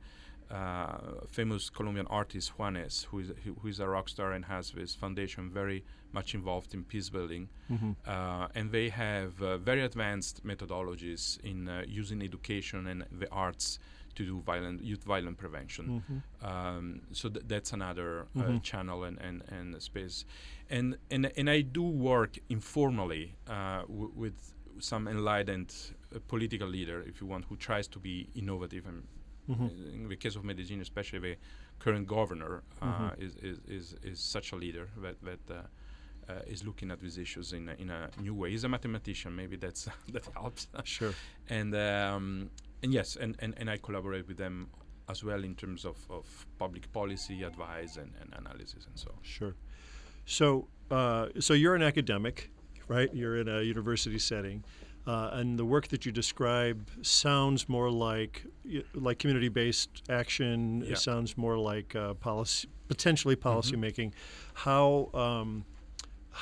uh, 0.51 0.97
famous 1.27 1.69
Colombian 1.69 2.07
artist 2.07 2.53
Juanes, 2.57 3.05
who 3.05 3.19
is 3.19 3.31
who 3.43 3.53
who 3.61 3.67
is 3.67 3.79
a 3.79 3.87
rock 3.87 4.07
star 4.09 4.31
and 4.31 4.45
has 4.45 4.71
this 4.71 4.95
foundation 4.95 5.49
very 5.49 5.83
much 6.13 6.33
involved 6.33 6.73
in 6.73 6.83
peace 6.85 7.09
building 7.09 7.49
Mhm. 7.69 7.95
uh, 8.07 8.47
and 8.55 8.71
they 8.71 8.89
have 8.89 9.41
uh, 9.41 9.57
very 9.57 9.81
advanced 9.81 10.43
methodologies 10.45 11.37
in 11.43 11.67
uh, 11.67 11.83
using 11.85 12.21
education 12.21 12.87
and 12.87 13.05
the 13.19 13.29
arts 13.31 13.79
to 14.15 14.25
do 14.25 14.39
violent 14.39 14.81
youth 14.83 15.03
violent 15.03 15.37
prevention. 15.37 15.85
Mhm. 16.01 16.21
Um, 16.49 17.01
so 17.11 17.29
th- 17.29 17.45
that's 17.47 17.73
another 17.73 18.21
uh, 18.35 18.41
Mhm. 18.41 18.63
channel 18.63 19.03
and, 19.03 19.19
and, 19.19 19.43
and 19.51 19.81
space, 19.81 20.25
and 20.69 20.97
and 21.11 21.25
and 21.37 21.49
I 21.49 21.61
do 21.61 21.83
work 21.83 22.39
informally 22.49 23.35
uh, 23.47 23.81
w- 23.81 24.11
with 24.15 24.53
some 24.79 25.07
enlightened 25.09 25.73
uh, 26.15 26.19
political 26.27 26.67
leader, 26.69 27.01
if 27.01 27.19
you 27.21 27.27
want, 27.27 27.45
who 27.49 27.55
tries 27.57 27.87
to 27.89 27.99
be 27.99 28.29
innovative 28.35 28.85
and. 28.87 29.03
Mhm. 29.49 29.93
In 29.93 30.09
the 30.09 30.15
case 30.17 30.35
of 30.35 30.43
Medellin, 30.43 30.81
especially 30.81 31.19
the 31.19 31.35
current 31.79 32.07
governor 32.07 32.63
uh, 32.81 32.85
Mhm. 32.85 33.19
is, 33.25 33.35
is, 33.37 33.57
is, 33.67 33.95
is 34.03 34.19
such 34.19 34.51
a 34.51 34.55
leader 34.55 34.89
that, 35.01 35.15
that 35.23 35.39
uh, 35.51 35.61
uh, 36.31 36.41
is 36.53 36.65
looking 36.65 36.91
at 36.91 36.99
these 36.99 37.17
issues 37.17 37.53
in 37.53 37.69
a, 37.69 37.73
in 37.75 37.89
a 37.89 38.09
new 38.21 38.33
way. 38.33 38.51
He's 38.51 38.63
a 38.65 38.69
mathematician, 38.69 39.35
maybe 39.35 39.55
that's 39.55 39.87
that 40.11 40.25
helps. 40.33 40.67
Sure. 40.83 41.13
and 41.49 41.73
um, 41.75 42.49
and 42.83 42.93
yes, 42.93 43.15
and, 43.15 43.35
and, 43.39 43.53
and 43.57 43.69
I 43.69 43.77
collaborate 43.77 44.27
with 44.27 44.37
them 44.37 44.69
as 45.09 45.23
well 45.23 45.43
in 45.43 45.55
terms 45.55 45.85
of, 45.85 45.97
of 46.09 46.25
public 46.59 46.91
policy 46.91 47.43
advice 47.43 47.95
and, 47.95 48.11
and 48.21 48.33
analysis 48.37 48.85
and 48.85 48.99
so. 48.99 49.09
on. 49.11 49.17
Sure. 49.23 49.55
So, 50.25 50.67
uh, 50.91 51.27
so 51.39 51.53
you're 51.53 51.75
an 51.75 51.81
academic, 51.81 52.51
right? 52.89 53.09
You're 53.15 53.37
in 53.37 53.47
a 53.47 53.61
university 53.61 54.19
setting, 54.19 54.63
uh, 55.07 55.29
and 55.39 55.57
the 55.57 55.65
work 55.65 55.87
that 55.87 56.05
you 56.05 56.11
describe 56.11 56.79
sounds 57.01 57.67
more 57.69 57.89
like 57.89 58.45
like 58.93 59.17
community-based 59.19 60.03
action. 60.09 60.81
Yeah. 60.81 60.91
It 60.91 60.97
sounds 60.99 61.37
more 61.37 61.57
like 61.57 61.95
uh, 61.95 62.13
policy, 62.15 62.67
potentially 62.93 63.35
policy 63.49 63.75
Mhm. 63.75 63.79
making. 63.87 64.13
How 64.65 65.09
um, 65.13 65.49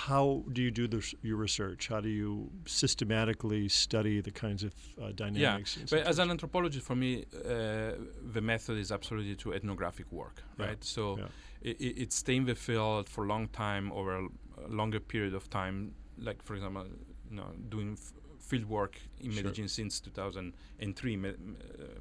how 0.07 0.43
do 0.51 0.61
you 0.61 0.71
do 0.71 0.87
this, 0.93 1.15
your 1.21 1.37
research? 1.37 1.87
How 1.87 2.01
do 2.01 2.09
you 2.09 2.49
systematically 2.65 3.69
study 3.69 4.19
the 4.21 4.31
kinds 4.31 4.63
of 4.63 4.73
uh, 5.01 5.11
dynamics? 5.23 5.77
and 5.77 5.89
But 5.89 6.01
as 6.11 6.19
an 6.19 6.29
anthropologist, 6.31 6.85
for 6.85 6.95
me, 6.95 7.11
uh, 7.33 7.91
the 8.35 8.41
method 8.41 8.77
is 8.77 8.91
absolutely 8.91 9.35
to 9.43 9.53
ethnographic 9.53 10.11
work, 10.11 10.37
Yeah. 10.59 10.65
right? 10.65 10.83
So 10.83 11.01
Yeah. 11.17 11.25
i- 11.69 11.77
i- 11.87 11.95
it's 12.03 12.15
staying 12.23 12.45
the 12.45 12.55
field 12.55 13.07
for 13.13 13.23
a 13.23 13.27
long 13.33 13.47
time 13.65 13.85
over 13.99 14.11
a 14.17 14.67
longer 14.79 14.99
period 14.99 15.33
of 15.33 15.43
time. 15.49 15.75
Like, 16.17 16.39
for 16.43 16.55
example, 16.57 16.85
you 17.29 17.35
know, 17.39 17.49
doing 17.69 17.93
f- 17.93 18.13
field 18.45 18.65
work 18.65 18.95
in 19.19 19.31
Sure. 19.31 19.43
Medellin 19.43 19.67
since 19.67 19.99
2003 19.99 21.17
me- 21.17 21.29
uh, 21.29 21.33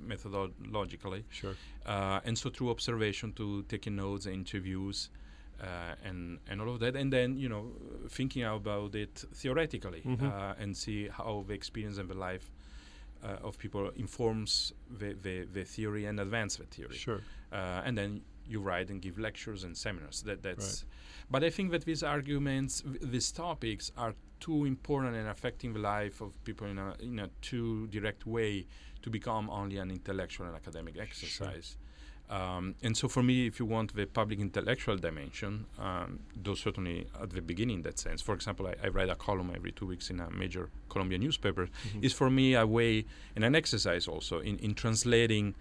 methodologically. 0.06 1.24
sure. 1.30 1.54
Uh, 1.86 2.20
and 2.24 2.36
so 2.36 2.50
through 2.50 2.70
observation 2.70 3.32
to 3.32 3.62
taking 3.68 3.96
notes, 3.96 4.26
interviews, 4.26 5.10
uh, 5.60 5.94
and 6.08 6.38
and 6.48 6.60
all 6.60 6.68
of 6.74 6.80
that, 6.80 6.96
and 6.96 7.12
then 7.12 7.36
you 7.38 7.48
know 7.48 7.72
thinking 8.08 8.44
about 8.44 8.94
it 8.94 9.24
theoretically 9.34 10.02
Mhm. 10.04 10.22
uh, 10.22 10.54
and 10.62 10.76
see 10.76 11.08
how 11.08 11.44
the 11.48 11.54
experience 11.54 11.98
and 12.00 12.08
the 12.08 12.14
life 12.30 12.50
uh, 13.22 13.38
of 13.48 13.56
people 13.58 13.90
informs 13.96 14.72
the, 14.98 15.14
the, 15.22 15.44
the 15.52 15.64
theory 15.64 16.04
and 16.04 16.20
advance 16.20 16.56
the 16.56 16.66
theory. 16.66 16.96
Sure. 16.96 17.22
Uh, 17.52 17.82
and 17.86 17.96
then 17.96 18.20
you 18.46 18.60
write 18.60 18.90
and 18.90 19.00
give 19.00 19.18
lectures 19.18 19.64
and 19.64 19.76
seminars. 19.76 20.22
That 20.22 20.42
that's. 20.42 20.84
But 21.30 21.42
I 21.42 21.50
think 21.50 21.70
that 21.72 21.84
these 21.84 22.02
arguments, 22.02 22.82
these 23.00 23.32
topics, 23.32 23.90
are 23.96 24.14
too 24.40 24.64
important 24.64 25.16
and 25.16 25.28
affecting 25.28 25.72
the 25.72 25.78
life 25.80 26.20
of 26.20 26.32
people 26.44 26.66
in 26.66 26.78
a 26.78 26.94
in 27.00 27.18
a 27.18 27.28
too 27.40 27.86
direct 27.88 28.26
way 28.26 28.66
to 29.02 29.10
become 29.10 29.50
only 29.50 29.78
an 29.78 29.90
intellectual 29.90 30.46
and 30.46 30.56
academic 30.56 30.98
exercise. 30.98 31.76
Um, 32.30 32.74
and 32.82 32.96
so, 32.96 33.06
for 33.06 33.22
me, 33.22 33.46
if 33.46 33.60
you 33.60 33.66
want 33.66 33.94
the 33.94 34.06
public 34.06 34.40
intellectual 34.40 34.96
dimension, 34.96 35.66
um, 35.78 36.20
though 36.34 36.54
certainly 36.54 37.06
at 37.20 37.30
the 37.30 37.42
beginning, 37.42 37.76
in 37.76 37.82
that 37.82 37.98
sense. 37.98 38.22
For 38.22 38.34
example, 38.34 38.66
I, 38.66 38.86
I 38.86 38.88
write 38.88 39.10
a 39.10 39.14
column 39.14 39.52
every 39.54 39.72
two 39.72 39.86
weeks 39.86 40.08
in 40.08 40.20
a 40.20 40.30
major 40.30 40.70
Colombian 40.88 41.20
newspaper. 41.20 41.68
Mhm. 41.68 42.02
Is 42.04 42.14
for 42.14 42.30
me 42.30 42.54
a 42.54 42.66
way 42.66 43.04
and 43.36 43.44
an 43.44 43.54
exercise 43.54 44.08
also 44.08 44.38
in, 44.38 44.56
in 44.58 44.74
translating 44.74 45.54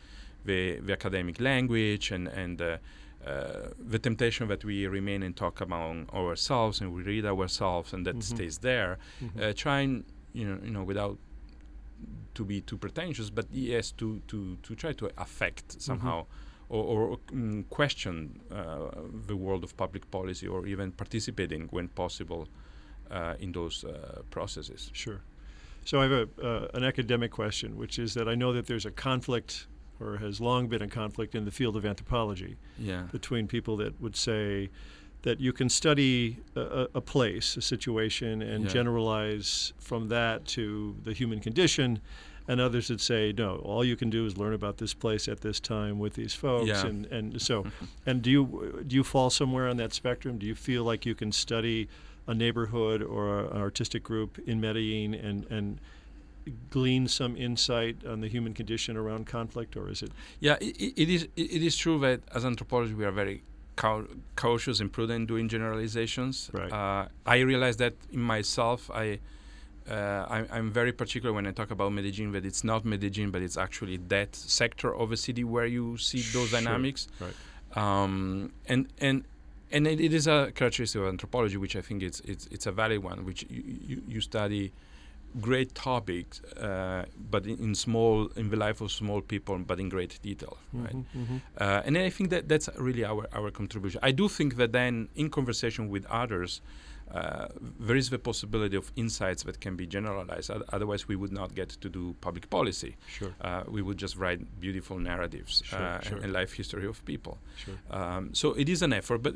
the, 0.46 0.80
the 0.80 0.94
academic 0.94 1.40
language 1.40 2.12
and 2.12 2.28
and 2.28 2.62
uh, 2.62 2.78
uh, 3.26 3.70
the 3.80 4.00
temptation 4.00 4.48
that 4.50 4.64
we 4.66 4.86
remain 4.88 5.24
and 5.24 5.36
talk 5.36 5.62
among 5.62 6.10
ourselves 6.14 6.82
and 6.82 6.94
we 6.94 7.02
read 7.04 7.26
ourselves 7.26 7.94
and 7.94 8.06
that 8.06 8.16
Mhm. 8.18 8.24
stays 8.24 8.58
there. 8.60 8.98
Mhm. 9.22 9.42
Uh, 9.42 9.54
trying, 9.54 10.04
you 10.34 10.46
know, 10.46 10.60
you 10.66 10.72
know, 10.72 10.84
without 10.84 11.18
to 12.34 12.44
be 12.46 12.62
too 12.62 12.78
pretentious, 12.78 13.30
but 13.30 13.46
yes, 13.52 13.92
to 13.92 14.22
to 14.28 14.58
to 14.64 14.76
try 14.76 14.94
to 14.94 15.10
affect 15.18 15.82
somehow. 15.82 16.26
Or, 16.70 16.84
or 17.12 17.18
mm, 17.32 17.64
question 17.70 18.40
uh, 18.52 18.90
the 19.28 19.36
world 19.36 19.64
of 19.64 19.76
public 19.78 20.10
policy, 20.10 20.48
or 20.48 20.66
even 20.66 20.92
participating 20.92 21.68
when 21.72 21.88
possible 21.90 22.48
uh, 23.12 23.36
in 23.40 23.52
those 23.52 23.84
uh, 23.84 24.22
processes. 24.32 24.90
Sure. 24.94 25.20
So 25.86 26.00
I 26.00 26.04
have 26.08 26.12
a 26.12 26.28
uh, 26.42 26.68
an 26.78 26.84
academic 26.84 27.32
question, 27.32 27.78
which 27.78 28.00
is 28.00 28.14
that 28.14 28.28
I 28.28 28.36
know 28.36 28.54
that 28.54 28.66
there's 28.66 28.86
a 28.88 28.92
conflict 28.92 29.68
or 30.04 30.18
has 30.18 30.40
long 30.42 30.68
been 30.68 30.82
a 30.82 30.88
conflict 30.88 31.36
in 31.36 31.46
the 31.46 31.52
field 31.52 31.76
of 31.76 31.86
anthropology 31.86 32.56
Yeah. 32.80 33.04
between 33.12 33.48
people 33.48 33.78
that 33.78 34.00
would 34.02 34.16
say 34.16 34.70
that 35.24 35.40
you 35.40 35.54
can 35.54 35.70
study 35.70 36.38
a, 36.56 36.88
a- 36.96 37.02
place, 37.02 37.56
a 37.56 37.62
situation, 37.62 38.42
and 38.42 38.66
Yeah. 38.66 38.70
generalize 38.70 39.74
from 39.80 40.10
that 40.10 40.46
to 40.48 40.96
the 41.04 41.14
human 41.14 41.40
condition, 41.40 42.00
and 42.46 42.60
others 42.60 42.90
that 42.90 43.00
say 43.00 43.34
no, 43.38 43.56
all 43.64 43.86
you 43.86 43.96
can 43.96 44.10
do 44.10 44.26
is 44.26 44.38
learn 44.38 44.54
about 44.54 44.78
this 44.78 44.94
place 44.94 45.30
at 45.30 45.40
this 45.40 45.62
time 45.62 45.98
with 45.98 46.16
these 46.16 46.34
folks, 46.34 46.68
Yeah. 46.68 46.86
and 46.86 47.06
and 47.06 47.42
so, 47.42 47.66
and 48.06 48.22
do 48.22 48.30
you 48.30 48.84
do 48.86 48.96
you 48.98 49.04
fall 49.04 49.30
somewhere 49.30 49.70
on 49.70 49.78
that 49.78 49.94
spectrum? 49.94 50.38
Do 50.38 50.46
you 50.46 50.56
feel 50.56 50.84
like 50.84 51.06
you 51.06 51.16
can 51.16 51.32
study 51.32 51.88
a 52.28 52.34
neighborhood 52.34 53.02
or 53.02 53.40
an 53.46 53.58
artistic 53.58 54.04
group 54.04 54.40
in 54.46 54.60
Medellin 54.60 55.14
and 55.14 55.46
and 55.50 55.80
glean 56.70 57.08
some 57.08 57.36
insight 57.38 58.06
on 58.06 58.22
the 58.22 58.28
human 58.28 58.54
condition 58.54 58.98
around 58.98 59.26
conflict, 59.28 59.76
or 59.78 59.90
is 59.90 60.02
it 60.02 60.12
Yeah, 60.40 60.54
i 60.62 60.66
i- 60.66 60.94
it 61.04 61.10
is. 61.10 61.24
i- 61.38 61.42
It 61.58 61.64
is 61.64 61.78
true 61.78 62.00
that 62.00 62.22
as 62.36 62.44
anthropologists 62.46 62.98
we 62.98 63.06
are 63.06 63.12
very 63.12 63.42
cautious 64.36 64.80
and 64.80 64.92
prudent 64.92 65.28
doing 65.28 65.50
generalizations. 65.50 66.50
Right. 66.54 66.72
Uh, 66.72 67.08
I 67.26 67.40
realize 67.40 67.78
that 67.78 67.94
in 68.12 68.20
myself. 68.22 68.90
I. 68.92 69.20
Uh, 69.90 70.26
I'm, 70.30 70.48
I'm 70.50 70.72
very 70.72 70.94
particular 70.94 71.34
when 71.34 71.46
I 71.46 71.52
talk 71.52 71.70
about 71.70 71.92
Medellin 71.92 72.32
that 72.32 72.46
it's 72.46 72.64
not 72.64 72.86
Medellin, 72.86 73.32
but 73.32 73.42
it's 73.42 73.58
actually 73.58 73.98
that 74.08 74.34
sector 74.34 74.96
of 74.96 75.12
a 75.12 75.18
city 75.18 75.44
where 75.44 75.66
you 75.66 75.98
see 75.98 76.22
those 76.22 76.50
Sure. 76.52 76.62
dynamics. 76.62 77.10
right? 77.20 77.36
um, 77.76 78.54
and 78.70 78.88
and 79.00 79.26
and 79.74 79.86
it, 79.88 80.00
it 80.00 80.14
is 80.14 80.26
a 80.28 80.52
characteristic 80.56 81.02
of 81.02 81.08
anthropology, 81.10 81.58
which 81.58 81.76
I 81.76 81.82
think 81.82 82.02
it's 82.02 82.22
it's 82.22 82.48
it's 82.48 82.66
a 82.66 82.72
valid 82.72 83.04
one, 83.04 83.26
which 83.26 83.44
you, 83.50 83.64
you, 83.90 84.02
you 84.08 84.22
study 84.22 84.72
great 85.42 85.74
topics, 85.74 86.42
uh, 86.58 87.06
but 87.32 87.46
in, 87.46 87.58
in 87.60 87.76
small 87.76 88.28
in 88.36 88.50
the 88.50 88.58
life 88.58 88.82
of 88.82 88.92
small 88.92 89.22
people, 89.22 89.58
but 89.60 89.80
in 89.80 89.90
great 89.90 90.20
detail, 90.22 90.58
right? 90.74 90.96
Mhm, 90.96 91.06
mhm. 91.16 91.42
Uh, 91.60 91.82
and 91.86 91.98
I 91.98 92.10
think 92.10 92.30
that 92.30 92.48
that's 92.48 92.70
really 92.78 93.04
our 93.06 93.28
our 93.34 93.52
contribution. 93.52 94.00
I 94.04 94.12
do 94.12 94.28
think 94.30 94.56
that 94.58 94.72
then 94.72 95.10
in 95.16 95.30
conversation 95.30 95.90
with 95.90 96.06
others. 96.10 96.62
Uh, 97.12 97.48
there 97.88 97.98
is 97.98 98.10
the 98.10 98.18
possibility 98.18 98.76
of 98.78 98.92
insights 98.96 99.44
that 99.44 99.60
can 99.60 99.76
be 99.76 99.86
generalized. 99.86 100.50
Oth- 100.50 100.64
Otherwise, 100.74 101.08
we 101.08 101.16
would 101.16 101.32
not 101.34 101.54
get 101.54 101.70
to 101.82 101.90
do 101.90 102.16
public 102.22 102.50
policy. 102.50 102.96
Sure, 103.08 103.34
Uh, 103.42 103.62
we 103.76 103.82
would 103.84 103.98
just 104.02 104.16
write 104.16 104.40
beautiful 104.60 104.98
narratives 104.98 105.62
Sure, 105.66 105.80
uh, 105.80 106.02
sure. 106.02 106.16
and, 106.16 106.24
and 106.24 106.34
life 106.34 106.54
history 106.54 106.88
of 106.88 107.04
people. 107.06 107.38
sure. 107.64 107.78
Um, 107.92 108.34
so 108.34 108.54
it 108.58 108.68
is 108.70 108.82
an 108.82 108.94
effort, 108.94 109.22
but 109.22 109.36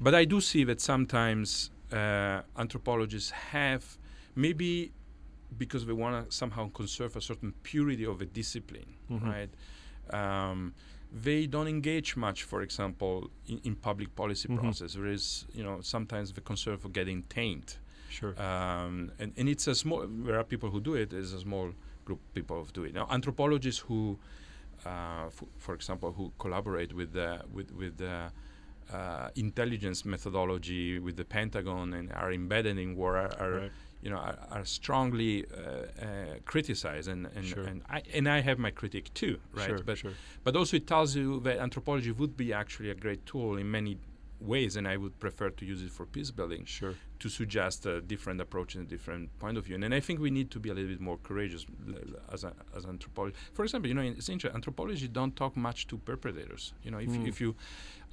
but 0.00 0.14
I 0.14 0.24
do 0.24 0.40
see 0.40 0.64
that 0.64 0.80
sometimes 0.80 1.70
uh, 1.92 2.40
anthropologists 2.56 3.30
have 3.52 3.82
maybe 4.34 4.92
because 5.58 5.84
they 5.86 5.92
want 5.92 6.30
to 6.30 6.34
somehow 6.34 6.70
conserve 6.70 7.14
a 7.16 7.20
certain 7.20 7.52
purity 7.62 8.04
of 8.06 8.20
a 8.22 8.26
discipline, 8.26 8.94
Mhm. 9.10 9.22
right? 9.22 9.50
Um, 10.10 10.74
they 11.12 11.46
don't 11.46 11.68
engage 11.68 12.16
much, 12.16 12.42
for 12.44 12.62
example, 12.62 13.30
in, 13.46 13.58
in 13.64 13.76
public 13.76 14.14
policy 14.16 14.48
Mhm. 14.48 14.58
process. 14.60 14.94
There 14.94 15.06
is, 15.06 15.46
you 15.54 15.62
know, 15.62 15.80
sometimes 15.82 16.32
the 16.32 16.40
concern 16.40 16.78
for 16.78 16.88
getting 16.88 17.22
taint, 17.24 17.78
Sure. 18.08 18.34
um, 18.40 19.12
and 19.18 19.32
and 19.36 19.48
it's 19.48 19.66
a 19.68 19.74
small. 19.74 20.06
There 20.06 20.38
are 20.38 20.44
people 20.44 20.70
who 20.70 20.80
do 20.80 20.94
it. 20.94 21.10
There's 21.10 21.32
a 21.34 21.40
small 21.40 21.74
group 22.06 22.20
of 22.26 22.32
people 22.34 22.64
who 22.64 22.70
do 22.72 22.84
it. 22.84 22.94
Now, 22.94 23.06
anthropologists 23.10 23.82
who, 23.88 24.18
uh, 24.86 25.26
f- 25.26 25.44
for 25.58 25.74
example, 25.74 26.12
who 26.12 26.32
collaborate 26.38 26.92
with 26.94 27.12
the 27.12 27.44
with 27.52 27.70
with 27.72 27.98
the 27.98 28.32
uh, 28.90 29.28
intelligence 29.36 30.04
methodology 30.04 30.98
with 30.98 31.16
the 31.16 31.24
Pentagon 31.24 31.92
and 31.94 32.12
are 32.12 32.32
embedded 32.32 32.76
in 32.78 32.96
war 32.96 33.16
are, 33.16 33.32
are 33.38 33.50
right. 33.60 33.72
You 34.02 34.10
know 34.10 34.16
are, 34.16 34.38
are 34.50 34.64
strongly 34.64 35.44
uh, 35.46 35.60
uh, 35.60 36.06
criticized 36.44 37.08
and 37.08 37.26
and, 37.36 37.46
Sure. 37.46 37.64
and 37.64 37.82
I 37.88 38.02
and 38.12 38.28
I 38.28 38.40
have 38.40 38.58
my 38.58 38.70
critique 38.70 39.12
too, 39.14 39.38
right? 39.54 39.68
Sure, 39.68 39.82
but 39.84 39.98
sure. 39.98 40.12
but 40.44 40.56
also 40.56 40.76
it 40.76 40.86
tells 40.86 41.14
you 41.16 41.40
that 41.40 41.58
anthropology 41.58 42.10
would 42.10 42.36
be 42.36 42.52
actually 42.52 42.90
a 42.90 42.94
great 42.94 43.24
tool 43.26 43.56
in 43.56 43.70
many 43.70 43.98
ways, 44.40 44.76
and 44.76 44.88
I 44.88 44.96
would 44.96 45.18
prefer 45.20 45.50
to 45.50 45.64
use 45.64 45.82
it 45.82 45.92
for 45.92 46.04
peace 46.04 46.30
building 46.32 46.64
Sure. 46.64 46.94
To 47.22 47.28
suggest 47.28 47.86
a 47.86 48.00
different 48.12 48.40
approach 48.40 48.70
and 48.76 48.86
a 48.86 48.90
different 48.96 49.24
point 49.38 49.56
of 49.58 49.62
view. 49.66 49.74
And, 49.76 49.84
and 49.84 49.94
I 49.94 50.00
think 50.06 50.16
we 50.20 50.30
need 50.38 50.48
to 50.50 50.58
be 50.64 50.68
a 50.70 50.74
little 50.74 50.90
bit 50.94 51.00
more 51.00 51.18
courageous 51.28 51.64
l- 51.88 51.94
as 52.34 52.44
a, 52.44 52.52
as 52.76 52.84
anthropology. 52.84 53.36
For 53.56 53.62
example, 53.66 53.88
you 53.90 53.94
know, 53.98 54.02
in, 54.08 54.12
it's 54.20 54.28
interesting. 54.28 54.56
Anthropology 54.60 55.06
don't 55.08 55.34
talk 55.42 55.56
much 55.68 55.86
to 55.90 55.94
perpetrators. 55.98 56.64
You 56.84 56.90
know, 56.92 56.98
if, 56.98 57.10
Mm. 57.10 57.28
if 57.32 57.40
you 57.40 57.50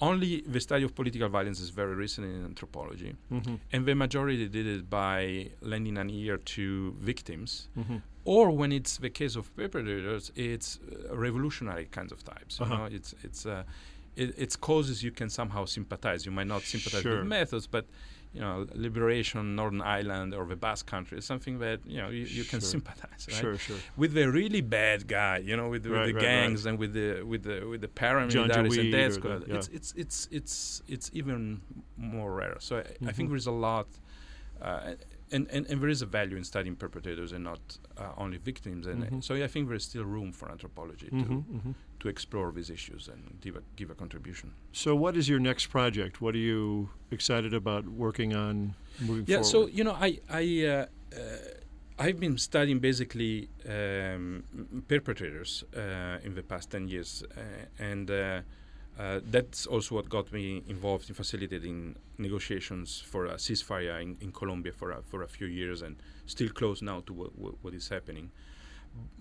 only 0.01 0.41
the 0.55 0.59
study 0.67 0.83
of 0.85 0.91
political 0.95 1.27
violence 1.37 1.59
is 1.59 1.69
very 1.81 1.95
recent 2.05 2.23
in 2.27 2.45
anthropology, 2.45 3.11
Mm-hmm. 3.31 3.55
and 3.73 3.85
the 3.85 3.95
majority 3.95 4.47
did 4.47 4.67
it 4.75 4.89
by 4.89 5.49
lending 5.61 5.97
an 5.97 6.09
ear 6.09 6.37
to 6.55 6.63
victims. 7.11 7.67
Mm-hmm. 7.77 7.97
Or 8.25 8.45
when 8.51 8.71
it's 8.71 8.97
the 8.97 9.09
case 9.09 9.35
of 9.35 9.43
perpetrators, 9.55 10.31
it's 10.35 10.69
uh, 10.79 11.15
revolutionary 11.27 11.85
kinds 11.97 12.11
of 12.15 12.19
types. 12.23 12.53
You 12.59 12.65
Uh-huh. 12.65 12.77
know, 12.77 12.85
it's 12.97 13.11
it's 13.27 13.45
uh, 13.45 13.63
it, 14.15 14.29
it's 14.43 14.55
causes 14.69 14.95
you 15.07 15.11
can 15.19 15.29
somehow 15.29 15.65
sympathize. 15.65 16.19
You 16.27 16.31
might 16.37 16.47
not 16.55 16.61
sympathize 16.73 17.01
Sure. 17.03 17.17
with 17.19 17.27
methods, 17.27 17.65
but 17.67 17.85
you 18.33 18.41
know, 18.41 18.67
liberation, 18.75 19.55
Northern 19.55 19.81
Ireland, 19.81 20.35
or 20.35 20.45
the 20.45 20.55
Basque 20.55 20.85
Country 20.85 21.17
is 21.17 21.25
something 21.25 21.57
that 21.59 21.79
you 21.85 21.97
know 22.01 22.09
you, 22.09 22.25
you 22.25 22.43
can 22.43 22.59
Sure. 22.59 22.69
sympathize. 22.69 23.27
Right? 23.27 23.41
Sure, 23.41 23.57
sure. 23.57 23.77
With 23.97 24.13
the 24.13 24.25
really 24.31 24.61
bad 24.61 25.07
guy, 25.07 25.37
you 25.39 25.57
know, 25.57 25.67
with, 25.69 25.81
the- 25.83 25.89
with 25.89 25.99
Right, 25.99 26.07
the 26.07 26.13
right, 26.13 26.23
right. 26.23 26.41
gangs 26.47 26.65
and 26.67 26.77
with 26.77 26.93
the 26.93 27.23
with 27.23 27.43
the 27.43 27.65
with 27.67 27.81
the 27.81 27.87
paramilitaries 27.87 28.79
and 28.79 28.91
death 28.91 29.13
squad, 29.13 29.47
yeah. 29.47 29.55
it's 29.55 29.67
it's 29.69 29.93
it's 30.03 30.27
it's 30.31 30.83
it's 30.87 31.09
even 31.13 31.61
more 31.97 32.31
rare. 32.33 32.57
So 32.59 32.77
I, 32.77 32.79
I 32.81 32.83
Mhm. 32.83 33.15
think 33.15 33.29
there's 33.31 33.47
a 33.47 33.51
lot, 33.69 33.87
uh, 34.61 34.93
and, 35.31 35.47
and 35.51 35.65
and 35.67 35.81
there 35.81 35.89
is 35.89 36.01
a 36.01 36.05
value 36.19 36.37
in 36.37 36.43
studying 36.43 36.75
perpetrators 36.75 37.31
and 37.31 37.43
not 37.43 37.61
uh, 37.97 38.11
only 38.23 38.37
victims. 38.37 38.85
And 38.87 39.03
Mhm. 39.03 39.23
so 39.23 39.31
I 39.35 39.47
think 39.47 39.69
there's 39.69 39.85
still 39.85 40.05
room 40.05 40.31
for 40.31 40.51
anthropology 40.51 41.07
Mm-hmm. 41.07 41.23
to 41.23 41.29
Mm-hmm. 41.55 41.71
To 41.99 42.07
explore 42.07 42.51
these 42.51 42.69
issues 42.69 43.07
and 43.07 43.39
give 43.41 43.55
a 43.55 43.61
give 43.75 43.89
a 43.91 43.95
contribution. 43.95 44.53
So, 44.71 44.95
what 44.95 45.17
is 45.17 45.27
your 45.27 45.39
next 45.39 45.67
project? 45.67 46.21
What 46.21 46.35
are 46.35 46.43
you 46.51 46.89
excited 47.11 47.53
about 47.53 47.85
working 47.87 48.33
on 48.33 48.73
moving 48.99 49.25
Yeah, 49.27 49.37
forward? 49.37 49.45
so 49.45 49.67
you 49.67 49.83
know, 49.83 49.95
I 49.99 50.19
I 50.29 50.65
uh, 50.65 50.85
uh, 51.15 52.05
I've 52.05 52.19
been 52.19 52.37
studying 52.37 52.79
basically 52.79 53.49
um, 53.67 54.43
perpetrators 54.87 55.63
uh, 55.75 56.19
in 56.23 56.33
the 56.35 56.43
past 56.43 56.71
ten 56.71 56.87
years, 56.87 57.23
uh, 57.35 57.83
and 57.83 58.09
uh, 58.09 58.41
uh, 58.99 59.19
that's 59.31 59.65
also 59.65 59.95
what 59.95 60.09
got 60.09 60.31
me 60.31 60.63
involved 60.67 61.09
in 61.09 61.15
facilitating 61.15 61.95
negotiations 62.17 63.01
for 63.01 63.25
a 63.25 63.35
ceasefire 63.35 64.01
in, 64.01 64.17
in 64.21 64.31
Colombia 64.31 64.73
for 64.73 64.91
a, 64.91 65.01
for 65.01 65.23
a 65.23 65.27
few 65.27 65.47
years, 65.47 65.81
and 65.81 65.95
still 66.25 66.49
close 66.49 66.81
now 66.81 67.01
to 67.01 67.13
what, 67.13 67.37
what, 67.37 67.53
what 67.61 67.73
is 67.73 67.87
happening. 67.89 68.31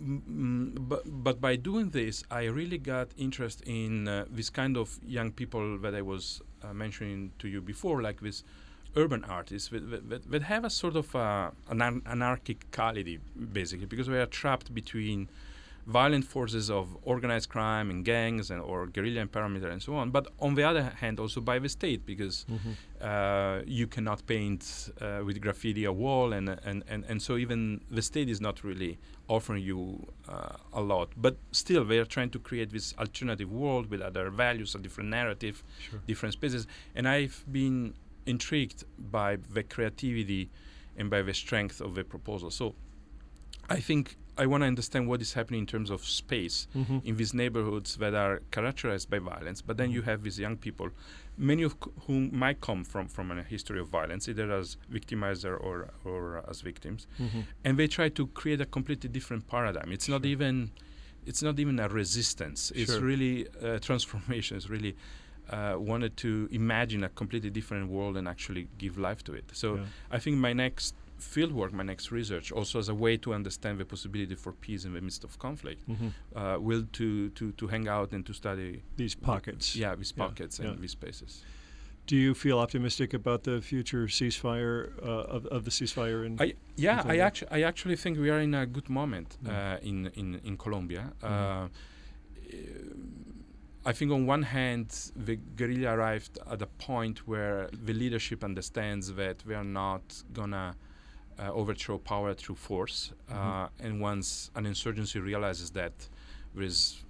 But 0.01 1.03
but 1.25 1.41
by 1.41 1.57
doing 1.57 1.91
this, 1.91 2.25
I 2.31 2.45
really 2.45 2.79
got 2.79 3.09
interest 3.17 3.63
in 3.67 4.09
uh, 4.09 4.25
this 4.31 4.51
kind 4.51 4.77
of 4.77 4.99
young 5.07 5.33
people 5.33 5.79
that 5.79 5.95
I 5.95 6.03
was 6.03 6.41
uh, 6.63 6.73
mentioning 6.73 7.33
to 7.41 7.49
you 7.49 7.61
before, 7.61 8.01
like 8.03 8.21
this 8.21 8.45
urban 8.97 9.25
artists 9.25 9.69
that, 9.69 10.09
that- 10.11 10.31
that, 10.31 10.43
have 10.43 10.65
a 10.65 10.71
sort 10.71 10.97
of 10.97 11.15
uh, 11.15 11.51
an 11.69 11.83
an- 11.83 12.01
anarchicality, 12.03 13.19
basically, 13.53 13.87
because 13.87 14.07
they 14.07 14.21
are 14.21 14.27
trapped 14.27 14.73
between 14.75 15.29
violent 15.89 16.25
forces 16.25 16.69
of 16.71 16.85
organized 17.03 17.49
crime 17.49 17.89
and 17.91 18.05
gangs 18.05 18.51
and 18.51 18.61
or 18.61 18.87
guerrilla 18.87 19.21
and 19.23 19.33
paramilitary 19.33 19.73
and 19.73 19.83
so 19.83 19.95
on. 19.97 20.11
But 20.11 20.29
on 20.39 20.55
the 20.55 20.63
other 20.63 20.83
hand, 21.03 21.19
also 21.19 21.41
by 21.41 21.59
the 21.59 21.69
state, 21.69 22.05
because 22.05 22.45
Mhm. 22.49 22.75
uh, 23.01 23.63
you 23.67 23.87
cannot 23.87 24.27
paint 24.27 24.63
uh, 25.01 25.23
with 25.25 25.41
graffiti 25.41 25.85
a 25.87 25.93
wall, 25.93 26.33
and, 26.35 26.49
and, 26.71 26.85
and, 26.93 27.05
and 27.11 27.23
so 27.23 27.37
even 27.39 27.81
the 27.91 28.03
state 28.03 28.29
is 28.29 28.41
not 28.41 28.63
really 28.65 28.99
offering 29.29 29.63
you 29.63 29.81
uh, 30.29 30.57
a 30.75 30.83
lot. 30.83 31.09
But 31.17 31.35
still, 31.53 31.85
they 31.87 31.99
are 31.99 32.05
trying 32.17 32.31
to 32.31 32.39
create 32.39 32.71
this 32.71 32.95
alternative 32.99 33.51
world 33.51 33.89
with 33.91 34.01
other 34.03 34.29
values, 34.31 34.75
a 34.75 34.79
different 34.79 35.09
narrative, 35.11 35.65
Sure. 35.79 36.01
different 36.07 36.35
spaces. 36.35 36.67
And 36.95 37.09
I've 37.09 37.45
been 37.51 37.95
intrigued 38.27 38.85
by 38.99 39.37
the 39.37 39.63
creativity 39.63 40.51
and 40.99 41.09
by 41.09 41.23
the 41.23 41.33
strength 41.33 41.81
of 41.81 41.95
the 41.95 42.05
proposal. 42.05 42.51
So 42.51 42.75
I 43.71 43.81
think 43.81 44.17
I 44.39 44.47
want 44.47 44.63
to 44.63 44.67
understand 44.67 45.09
what 45.09 45.21
is 45.21 45.33
happening 45.35 45.61
in 45.61 45.67
terms 45.67 45.91
of 45.91 46.05
space 46.05 46.69
Mhm. 46.75 47.05
in 47.05 47.17
these 47.17 47.35
neighborhoods 47.35 47.97
that 47.97 48.15
are 48.15 48.41
characterized 48.53 49.11
by 49.11 49.19
violence. 49.19 49.61
But 49.63 49.77
then 49.77 49.91
you 49.91 50.03
have 50.03 50.23
these 50.23 50.39
young 50.39 50.57
people, 50.57 50.91
many 51.37 51.65
of 51.65 51.73
c- 51.85 51.91
whom 52.07 52.31
might 52.39 52.61
come 52.61 52.85
from, 52.85 53.09
from 53.09 53.31
a 53.33 53.43
history 53.43 53.81
of 53.81 53.89
violence, 53.89 54.29
either 54.29 54.51
as 54.53 54.77
victimizer 54.93 55.55
or, 55.61 55.91
or 56.05 56.45
as 56.49 56.61
victims. 56.61 57.07
Mhm. 57.19 57.45
And 57.65 57.79
they 57.79 57.89
try 57.89 58.09
to 58.11 58.27
create 58.29 58.61
a 58.61 58.67
completely 58.67 59.11
different 59.11 59.49
paradigm. 59.49 59.91
It's 59.93 60.09
not 60.09 60.25
even 60.25 60.71
it's 61.27 61.43
not 61.43 61.59
even 61.59 61.79
a 61.79 61.89
resistance. 61.89 62.71
It's 62.75 62.91
Sure. 62.93 63.03
really 63.03 63.47
a 63.61 63.79
transformation. 63.81 64.57
It's 64.57 64.71
really 64.71 64.95
uh, 65.51 65.77
wanted 65.79 66.15
to 66.19 66.49
imagine 66.53 67.03
a 67.05 67.09
completely 67.09 67.51
different 67.51 67.89
world 67.89 68.17
and 68.19 68.27
actually 68.29 68.69
give 68.79 68.97
life 68.99 69.23
to 69.25 69.33
it. 69.35 69.45
So 69.53 69.69
Yeah. 69.77 69.85
I 70.11 70.19
think 70.19 70.37
my 70.39 70.53
next 70.55 70.95
fieldwork, 71.19 71.73
my 71.73 71.83
next 71.83 72.11
research, 72.13 72.53
also 72.53 72.79
as 72.79 72.89
a 72.89 72.95
way 72.95 73.17
to 73.19 73.35
understand 73.35 73.79
the 73.79 73.85
possibility 73.85 74.35
for 74.35 74.53
peace 74.53 74.85
in 74.85 74.93
the 74.95 75.01
midst 75.01 75.25
of 75.25 75.39
conflict, 75.39 75.83
Mhm. 75.89 76.13
uh, 76.37 76.59
will 76.61 76.85
to, 76.93 77.29
to, 77.31 77.53
to 77.53 77.67
hang 77.67 77.89
out 77.89 78.13
and 78.13 78.25
to 78.27 78.33
study 78.33 78.83
These 78.97 79.15
pockets. 79.17 79.75
yeah 79.77 79.95
these 79.97 80.13
pockets 80.13 80.59
yeah. 80.59 80.69
and 80.71 80.79
these 80.81 80.93
spaces. 80.93 81.43
Do 82.07 82.17
you 82.17 82.35
feel 82.35 82.59
optimistic 82.59 83.13
about 83.15 83.43
the 83.43 83.61
future 83.61 84.07
ceasefire 84.07 84.91
uh, 85.03 85.35
of, 85.37 85.45
of 85.47 85.65
the 85.65 85.71
ceasefire 85.71 86.25
in? 86.25 86.41
I 86.41 86.55
yeah, 86.77 86.99
I 86.99 87.03
Colombia. 87.03 87.25
actually 87.25 87.51
I 87.51 87.61
actually 87.69 87.97
think 87.97 88.19
we 88.19 88.31
are 88.31 88.41
in 88.41 88.55
a 88.55 88.65
good 88.67 88.89
moment 88.89 89.37
Mm. 89.45 89.51
uh, 89.51 89.79
in 89.91 90.07
in 90.15 90.41
in 90.45 90.57
Colombia. 90.57 91.13
Mhm. 91.23 91.29
Uh, 91.31 91.69
I 93.85 93.93
think 93.93 94.11
on 94.13 94.27
one 94.27 94.43
hand, 94.43 94.89
the 95.17 95.37
guerrilla 95.57 95.91
arrived 95.97 96.39
at 96.51 96.61
a 96.63 96.67
point 96.67 97.27
where 97.27 97.69
the 97.73 97.93
leadership 97.95 98.43
understands 98.45 99.13
that 99.15 99.45
we 99.47 99.55
are 99.55 99.65
not 99.65 100.03
gonna 100.33 100.75
uh, 101.39 101.53
overthrow 101.53 101.99
power 101.99 102.35
through 102.35 102.57
force, 102.57 103.13
uh, 103.31 103.69
and 103.81 104.01
once 104.01 104.51
an 104.55 104.67
insurgency 104.67 105.19
realizes 105.21 105.71
that 105.71 105.93
there 106.55 106.65
is 106.65 107.05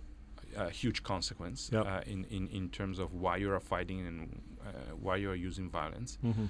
a 0.57 0.71
huge 0.71 1.03
consequence 1.03 1.71
Yep. 1.73 1.87
uh, 1.87 2.01
in, 2.07 2.25
in 2.37 2.49
in 2.49 2.69
terms 2.71 2.99
of 2.99 3.09
why 3.23 3.37
you 3.43 3.51
are 3.53 3.61
fighting 3.61 4.07
and 4.07 4.19
uh, 4.67 4.71
why 5.05 5.17
you 5.23 5.31
are 5.31 5.41
using 5.49 5.71
violence, 5.71 6.19
Mm-hmm. 6.25 6.47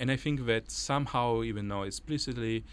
and 0.00 0.10
I 0.10 0.16
think 0.16 0.46
that 0.46 0.70
somehow, 0.70 1.42
even 1.42 1.68
though 1.68 1.82
explicitly, 1.92 2.64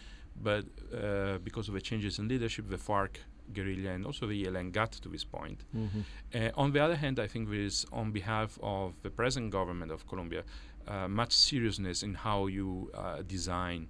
but 0.49 0.63
uh, 0.93 1.37
because 1.43 1.67
of 1.69 1.73
the 1.73 1.81
changes 1.81 2.19
in 2.19 2.27
leadership, 2.27 2.65
the 2.69 2.77
FARC 2.77 3.13
guerrilla 3.53 3.91
and 3.95 4.05
also 4.05 4.27
the 4.27 4.43
ELN 4.45 4.71
got 4.71 4.91
to 5.03 5.09
this 5.09 5.23
point. 5.23 5.59
Mm-hmm. 5.75 6.01
Uh, 6.35 6.49
on 6.63 6.71
the 6.73 6.79
other 6.85 6.95
hand, 7.03 7.17
I 7.19 7.27
think 7.27 7.49
there 7.49 7.59
is, 7.71 7.85
on 7.91 8.11
behalf 8.11 8.57
of 8.61 8.87
the 9.03 9.09
present 9.09 9.51
government 9.51 9.91
of 9.91 10.05
Colombia, 10.07 10.43
uh, 10.87 11.07
much 11.07 11.33
seriousness 11.33 12.03
in 12.03 12.13
how 12.13 12.47
you 12.47 12.69
uh, 12.93 13.21
design 13.35 13.87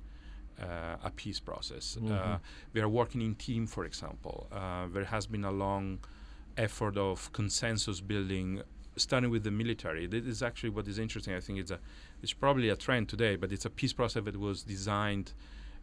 a 0.59 1.11
peace 1.15 1.39
process. 1.39 1.97
Uh, 1.97 2.01
Mhm. 2.01 2.39
we 2.73 2.81
are 2.81 2.89
working 2.89 3.21
in 3.21 3.35
team, 3.35 3.67
for 3.67 3.85
example. 3.85 4.47
Uh, 4.51 4.87
there 4.87 5.05
has 5.05 5.27
been 5.27 5.45
a 5.45 5.51
long 5.51 5.99
effort 6.57 6.97
of 6.97 7.31
consensus 7.33 8.01
building, 8.01 8.61
starting 8.95 9.29
with 9.29 9.43
the 9.43 9.51
military. 9.51 10.07
This 10.07 10.25
is 10.25 10.41
actually 10.41 10.71
what 10.71 10.87
is 10.87 10.97
interesting. 10.97 11.33
I 11.35 11.39
think 11.39 11.59
it's 11.59 11.71
a, 11.71 11.79
it's 12.23 12.33
probably 12.33 12.69
a 12.69 12.75
trend 12.75 13.09
today, 13.09 13.35
but 13.35 13.51
it's 13.51 13.65
a 13.65 13.69
peace 13.69 13.93
process 13.93 14.23
that 14.23 14.37
was 14.37 14.63
designed 14.63 15.33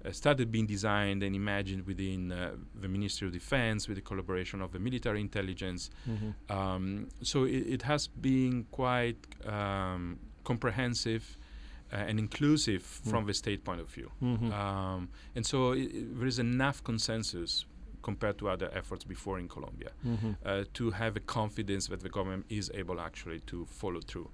uh, 0.05 0.11
started 0.13 0.53
being 0.53 0.67
designed 0.67 1.23
and 1.23 1.35
imagined 1.35 1.87
within 1.87 2.31
uh, 2.31 2.55
the 2.79 2.89
Ministry 2.89 3.27
of 3.27 3.33
Defense 3.33 3.89
with 3.89 3.97
the 3.97 4.03
collaboration 4.03 4.61
of 4.61 4.71
the 4.73 4.79
military 4.79 5.19
intelligence. 5.21 5.89
Mm-hmm. 6.07 6.53
Um, 6.53 7.09
so 7.23 7.45
it, 7.45 7.53
it 7.77 7.83
has 7.83 8.07
been 8.09 8.67
quite 8.71 9.17
um, 9.47 10.19
comprehensive 10.45 11.39
uh, 11.92 11.97
and 12.09 12.18
inclusive 12.18 12.83
from 12.83 13.25
Mm. 13.25 13.27
the 13.27 13.35
state 13.35 13.64
point 13.64 13.81
of 13.81 13.88
view. 13.88 14.11
Mm-hmm. 14.23 14.53
Um, 14.53 15.09
and 15.37 15.44
so 15.47 15.73
i 15.73 15.77
i- 15.77 15.88
there 16.18 16.27
is 16.29 16.38
enough 16.38 16.83
consensus 16.85 17.66
compared 18.03 18.37
to 18.38 18.49
other 18.49 18.68
efforts 18.75 19.05
before 19.05 19.38
in 19.40 19.49
Colombia 19.49 19.90
mm-hmm. 20.07 20.33
uh, 20.44 20.64
to 20.75 20.90
have 20.90 21.16
a 21.16 21.20
confidence 21.20 21.87
that 21.88 22.01
the 22.01 22.09
government 22.11 22.44
is 22.49 22.70
able 22.75 23.01
actually 23.01 23.40
to 23.47 23.64
follow 23.66 24.01
through 24.01 24.29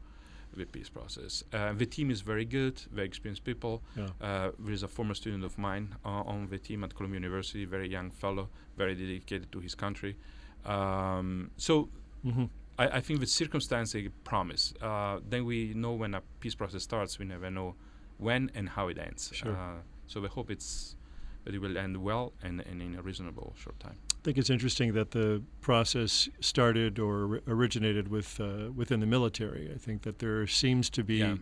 the 0.57 0.65
peace 0.67 0.89
process. 0.91 1.45
Uh, 1.53 1.73
the 1.83 1.87
team 1.87 2.11
is 2.11 2.21
very 2.23 2.45
good, 2.45 2.77
very 2.93 3.07
experienced 3.07 3.45
people. 3.45 3.75
Yeah. 3.97 4.09
Uh, 4.21 4.51
there 4.59 4.73
is 4.75 4.83
a 4.83 4.89
former 4.89 5.15
student 5.15 5.45
of 5.45 5.57
mine 5.59 5.87
uh, 6.05 6.09
on 6.33 6.49
the 6.51 6.59
team 6.59 6.83
at 6.83 6.95
Columbia 6.97 7.21
University, 7.21 7.65
very 7.65 7.89
young 7.89 8.11
fellow, 8.11 8.49
very 8.77 8.95
dedicated 8.97 9.53
to 9.53 9.61
his 9.61 9.75
country. 9.77 10.17
Um, 10.65 11.51
so 11.57 11.89
Mm-hmm. 12.27 12.45
I, 12.81 12.97
I 12.99 13.01
think 13.01 13.21
the 13.21 13.27
circumstances 13.27 14.09
promise. 14.25 14.73
Uh, 14.81 15.21
then 15.29 15.45
we 15.45 15.59
know 15.75 15.93
when 15.93 16.15
a 16.15 16.23
peace 16.41 16.55
process 16.55 16.83
starts. 16.83 17.19
We 17.19 17.27
never 17.27 17.51
know 17.51 17.75
when 18.19 18.51
and 18.55 18.69
how 18.71 18.89
it 18.89 18.99
ends. 18.99 19.31
Sure. 19.35 19.55
Uh, 19.55 19.81
so 20.07 20.21
we 20.21 20.29
hope 20.29 20.51
it's 20.51 20.97
that 21.45 21.55
it 21.55 21.61
will 21.61 21.77
end 21.79 21.97
well 21.97 22.33
and, 22.43 22.61
and 22.61 22.83
in 22.83 22.95
a 22.97 23.03
reasonable 23.03 23.55
short 23.57 23.79
time. 23.81 23.97
I 24.13 24.23
think 24.25 24.37
it's 24.37 24.51
interesting 24.51 24.93
that 24.95 25.11
the 25.13 25.43
process 25.63 26.29
started 26.41 26.99
or 26.99 27.41
originated 27.47 28.09
with 28.09 28.39
uh, 28.41 28.71
within 28.75 29.01
the 29.01 29.07
military. 29.07 29.71
I 29.75 29.79
think 29.79 30.03
that 30.03 30.19
there 30.19 30.47
seems 30.47 30.91
to 30.91 31.03
be 31.03 31.17
Yeah. 31.17 31.37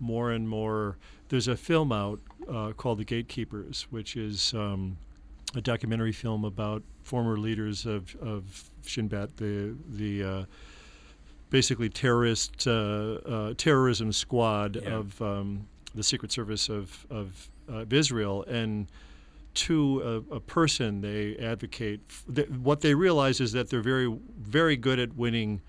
more 0.00 0.30
and 0.30 0.48
more. 0.48 0.96
There's 1.28 1.48
a 1.48 1.56
film 1.56 1.92
out 1.92 2.20
uh, 2.48 2.72
called 2.72 2.98
The 2.98 3.04
Gatekeepers, 3.04 3.86
which 3.90 4.16
is 4.16 4.54
um, 4.54 4.96
a 5.54 5.60
documentary 5.60 6.12
film 6.12 6.44
about 6.44 6.82
former 7.02 7.36
leaders 7.38 7.86
of, 7.86 8.14
of 8.20 8.70
Shin 8.86 9.08
Bet, 9.08 9.36
the 9.38 9.74
the 9.88 10.22
uh, 10.24 10.44
basically 11.50 11.88
terrorist 11.88 12.66
uh, 12.66 12.70
uh, 12.70 13.54
terrorism 13.56 14.12
squad 14.12 14.76
Yeah. 14.82 14.90
of 14.96 15.22
um, 15.22 15.66
the 15.94 16.02
Secret 16.02 16.30
Service 16.32 16.68
of 16.68 17.06
of, 17.10 17.48
uh, 17.70 17.78
of 17.78 17.92
Israel 17.92 18.44
and 18.44 18.86
to 19.54 20.24
a, 20.30 20.34
a 20.36 20.40
person 20.40 21.00
they 21.00 21.36
advocate 21.38 22.00
f- 22.10 22.24
th- 22.32 22.48
what 22.50 22.80
they 22.82 22.94
realize 22.94 23.40
is 23.40 23.52
that 23.52 23.70
they're 23.70 23.80
very 23.80 24.14
very 24.38 24.76
good 24.76 24.98
at 24.98 25.16
winning 25.16 25.60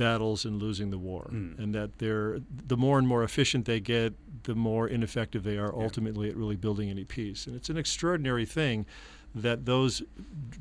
battles 0.00 0.46
and 0.46 0.60
losing 0.62 0.90
the 0.90 0.98
war 0.98 1.28
Mm. 1.30 1.58
and 1.58 1.74
that 1.74 1.98
they're 1.98 2.40
the 2.72 2.76
more 2.76 2.98
and 2.98 3.06
more 3.06 3.22
efficient 3.22 3.66
they 3.66 3.80
get 3.80 4.14
the 4.44 4.54
more 4.54 4.88
ineffective 4.88 5.42
they 5.44 5.58
are 5.58 5.72
Yeah. 5.76 5.82
ultimately 5.84 6.30
at 6.30 6.36
really 6.36 6.56
building 6.56 6.88
any 6.88 7.04
peace 7.04 7.46
and 7.46 7.54
it's 7.54 7.68
an 7.68 7.76
extraordinary 7.76 8.46
thing 8.46 8.86
that 9.34 9.66
those 9.66 10.02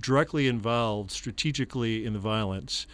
directly 0.02 0.46
involved 0.48 1.10
strategically 1.12 2.06
in 2.06 2.12
the 2.14 2.20
violence 2.20 2.86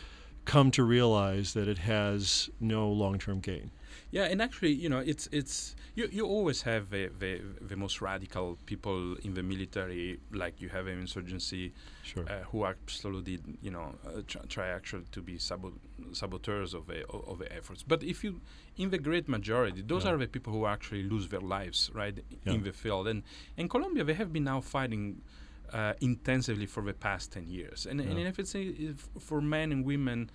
come 0.45 0.69
to 0.69 0.83
realize 0.83 1.53
that 1.55 1.67
it 1.67 1.79
has 1.79 2.49
no 2.59 2.87
long-term 2.91 3.39
gain 3.39 3.71
Yeah, 4.11 4.23
and 4.25 4.41
actually, 4.41 4.71
you 4.73 4.87
know, 4.87 4.99
it's 4.99 5.27
it's 5.31 5.75
you, 5.95 6.07
you 6.11 6.25
always 6.25 6.61
have 6.61 6.89
the, 6.89 7.09
the 7.19 7.41
the 7.61 7.75
most 7.75 8.01
radical 8.01 8.57
people 8.65 9.15
in 9.23 9.33
the 9.33 9.43
military, 9.43 10.19
like 10.31 10.61
you 10.61 10.69
have 10.69 10.87
an 10.87 10.99
insurgency 10.99 11.73
sure 12.03 12.23
uh, 12.29 12.43
who 12.51 12.65
absolutely, 12.65 13.39
you 13.61 13.71
know, 13.71 13.95
uh, 14.07 14.21
tr- 14.27 14.45
try 14.47 14.67
actually 14.69 15.05
to 15.11 15.21
be 15.21 15.37
sabo- 15.37 15.73
saboteurs 16.13 16.73
of 16.73 16.87
the 16.87 17.05
of 17.07 17.39
the 17.39 17.51
efforts. 17.53 17.83
But 17.83 18.03
if 18.03 18.23
you, 18.23 18.39
in 18.77 18.89
the 18.91 18.97
great 18.99 19.27
majority, 19.27 19.81
those 19.81 20.05
Yeah. 20.05 20.11
are 20.13 20.17
the 20.17 20.27
people 20.27 20.53
who 20.53 20.65
actually 20.65 21.03
lose 21.03 21.27
their 21.29 21.41
lives, 21.41 21.91
right, 21.93 22.17
Yeah. 22.45 22.53
in 22.53 22.63
the 22.63 22.71
field. 22.71 23.07
And 23.07 23.23
in 23.57 23.67
Colombia, 23.67 24.03
they 24.03 24.13
have 24.13 24.31
been 24.31 24.45
now 24.45 24.61
fighting. 24.61 25.21
Uh, 25.73 25.93
intensively 25.99 26.67
for 26.67 26.83
the 26.83 26.93
past 26.93 27.31
10 27.33 27.47
years 27.49 27.87
and, 27.87 27.99
and 27.99 28.19
Yeah. 28.19 28.27
if 28.27 28.37
it's 28.37 28.53
a, 28.53 28.61
if 28.61 29.09
for 29.19 29.41
men 29.41 29.71
and 29.71 29.83
women 29.83 30.29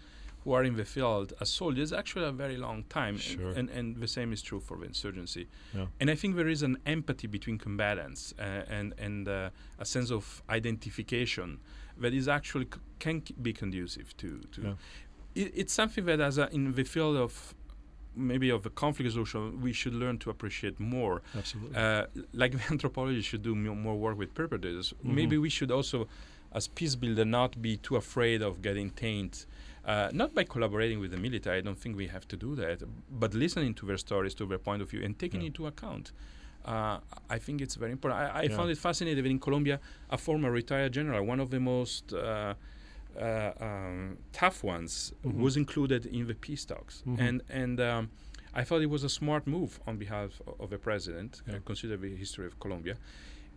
who 0.44 0.52
are 0.52 0.64
in 0.64 0.74
the 0.76 0.84
field 0.84 1.32
as 1.40 1.48
soldiers 1.50 1.92
actually 1.92 2.24
a 2.24 2.32
very 2.32 2.56
long 2.56 2.84
time 2.88 3.14
And- 3.14 3.20
Sure. 3.22 3.50
and, 3.58 3.68
and 3.70 3.96
the 3.96 4.08
same 4.08 4.32
is 4.32 4.40
true 4.42 4.60
for 4.60 4.76
the 4.78 4.84
insurgency 4.86 5.46
yeah 5.74 5.86
and 6.00 6.10
I 6.10 6.14
think 6.14 6.36
there 6.36 6.48
is 6.56 6.62
an 6.62 6.76
empathy 6.86 7.26
between 7.36 7.58
combatants 7.58 8.22
uh, 8.38 8.42
and 8.78 8.94
and 9.06 9.28
uh, 9.28 9.50
a 9.78 9.84
sense 9.84 10.10
of 10.10 10.42
identification 10.58 11.58
that 12.02 12.12
is 12.14 12.26
actually 12.28 12.66
c- 12.74 12.80
can 12.98 13.16
c- 13.26 13.34
be 13.46 13.52
conducive 13.52 14.08
to 14.22 14.28
to. 14.54 14.60
Yeah. 14.62 14.74
It, 15.42 15.52
it's 15.60 15.72
something 15.80 16.04
that, 16.06 16.20
as 16.20 16.38
a, 16.38 16.48
in 16.56 16.72
the 16.74 16.84
field 16.84 17.16
of 17.16 17.54
maybe 18.16 18.48
of 18.50 18.62
the 18.62 18.70
conflict 18.70 19.06
resolution, 19.10 19.60
we 19.60 19.72
should 19.72 19.94
learn 19.94 20.16
to 20.18 20.30
appreciate 20.30 20.76
more. 20.80 21.16
absolutely 21.40 21.76
Uh, 21.76 22.06
like 22.42 22.52
the 22.58 22.64
anthropology 22.74 23.22
should 23.22 23.42
do 23.42 23.54
mo- 23.54 23.74
more 23.86 23.96
work 24.06 24.16
with 24.22 24.30
perpetrators. 24.40 24.86
Maybe 25.18 25.36
Mhm. 25.36 25.42
we 25.46 25.50
should 25.50 25.70
also, 25.70 26.08
as 26.52 26.68
peace 26.68 26.94
builder, 26.94 27.24
not 27.24 27.60
be 27.62 27.76
too 27.76 27.96
afraid 27.96 28.42
of 28.42 28.62
getting 28.62 28.90
tainted. 28.90 29.44
Uh, 29.84 30.10
not 30.12 30.34
by 30.34 30.44
collaborating 30.44 31.00
with 31.00 31.10
the 31.10 31.16
military, 31.16 31.58
I 31.58 31.60
don't 31.62 31.78
think 31.78 31.96
we 31.96 32.06
have 32.08 32.28
to 32.28 32.36
do 32.36 32.54
that, 32.56 32.82
but 33.10 33.34
listening 33.34 33.74
to 33.74 33.86
their 33.86 33.96
stories, 33.96 34.34
to 34.34 34.46
their 34.46 34.58
point 34.58 34.82
of 34.82 34.90
view, 34.90 35.02
and 35.02 35.18
taking 35.18 35.40
Yeah. 35.40 35.46
into 35.48 35.66
account. 35.66 36.12
Uh, 36.64 36.98
I 37.30 37.38
think 37.38 37.62
it's 37.62 37.76
very 37.76 37.92
important. 37.92 38.20
I, 38.20 38.40
I 38.40 38.42
Yeah. 38.42 38.56
found 38.56 38.70
it 38.70 38.76
fascinating 38.78 39.24
that 39.24 39.30
in 39.30 39.38
Colombia, 39.38 39.80
a 40.10 40.18
former 40.18 40.50
retired 40.50 40.92
general, 40.92 41.24
one 41.24 41.40
of 41.40 41.50
the 41.50 41.60
most 41.60 42.12
uh, 42.12 42.54
uh, 43.18 43.52
um, 43.60 44.18
tough 44.32 44.62
ones, 44.62 45.12
Mhm. 45.24 45.38
was 45.38 45.56
included 45.56 46.06
in 46.06 46.26
the 46.28 46.34
peace 46.34 46.64
talks, 46.64 47.02
Mhm. 47.06 47.18
and 47.20 47.42
and 47.48 47.80
um, 47.80 48.10
I 48.54 48.62
thought 48.64 48.82
it 48.82 48.90
was 48.90 49.02
a 49.02 49.08
smart 49.08 49.46
move 49.46 49.80
on 49.86 49.96
behalf 49.96 50.40
of 50.60 50.70
the 50.70 50.78
president, 50.78 51.42
Yeah. 51.46 51.56
uh, 51.56 51.58
consider 51.64 51.96
the 51.96 52.14
history 52.14 52.46
of 52.46 52.60
Colombia. 52.60 52.96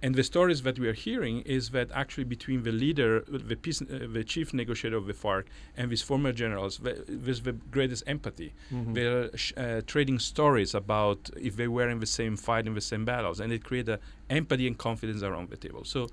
And 0.03 0.15
the 0.15 0.23
stories 0.33 0.61
that 0.63 0.77
we 0.77 0.87
are 0.89 0.93
hearing 1.07 1.35
is 1.57 1.69
that 1.69 1.87
actually 1.93 2.25
between 2.25 2.63
the 2.63 2.73
leader, 2.73 3.11
the 3.51 3.55
peace, 3.55 3.81
uh, 3.81 3.85
the 4.17 4.23
chief 4.33 4.53
negotiator 4.53 4.97
of 4.97 5.05
the 5.07 5.13
FARC, 5.13 5.45
and 5.77 5.89
these 5.89 6.01
former 6.01 6.33
generals, 6.33 6.73
the, 6.79 6.93
there's 7.07 7.41
the 7.49 7.53
greatest 7.75 8.03
empathy. 8.05 8.49
Mhm. 8.69 8.93
They're 8.95 9.37
sh- 9.37 9.53
uh, 9.55 9.81
trading 9.93 10.19
stories 10.19 10.71
about 10.75 11.19
if 11.49 11.53
they 11.55 11.69
were 11.69 11.89
in 11.89 11.99
the 12.01 12.11
same 12.19 12.35
fight, 12.35 12.67
in 12.67 12.73
the 12.81 12.81
same 12.93 13.05
battles, 13.05 13.39
and 13.39 13.53
it 13.53 13.63
created 13.63 13.97
empathy 14.29 14.67
and 14.67 14.77
confidence 14.77 15.23
around 15.23 15.45
the 15.53 15.57
table. 15.65 15.83
So, 15.85 16.09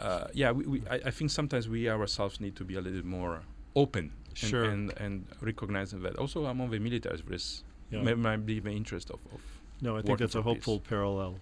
uh, 0.00 0.26
yeah, 0.34 0.50
we, 0.50 0.62
we, 0.72 0.82
I, 0.90 0.96
I 1.06 1.10
think 1.12 1.30
sometimes 1.30 1.68
we 1.68 1.88
ourselves 1.88 2.40
need 2.40 2.56
to 2.56 2.64
be 2.64 2.74
a 2.74 2.80
little 2.80 3.06
more 3.06 3.42
open 3.76 4.06
and, 4.42 4.50
Sure. 4.50 4.64
and, 4.64 4.92
and 5.04 5.24
recognizing 5.40 6.02
that. 6.02 6.16
Also, 6.16 6.46
among 6.46 6.70
the 6.70 6.80
militaries, 6.80 7.22
there 7.24 7.36
is 7.36 7.62
Yeah. 7.92 8.14
might 8.14 8.44
be 8.44 8.58
the 8.58 8.72
interest 8.72 9.06
of, 9.10 9.20
of 9.34 9.40
No, 9.80 9.96
I 9.98 10.02
think 10.02 10.18
that's 10.18 10.34
a 10.34 10.42
hopeful 10.42 10.80
parallel. 10.80 11.32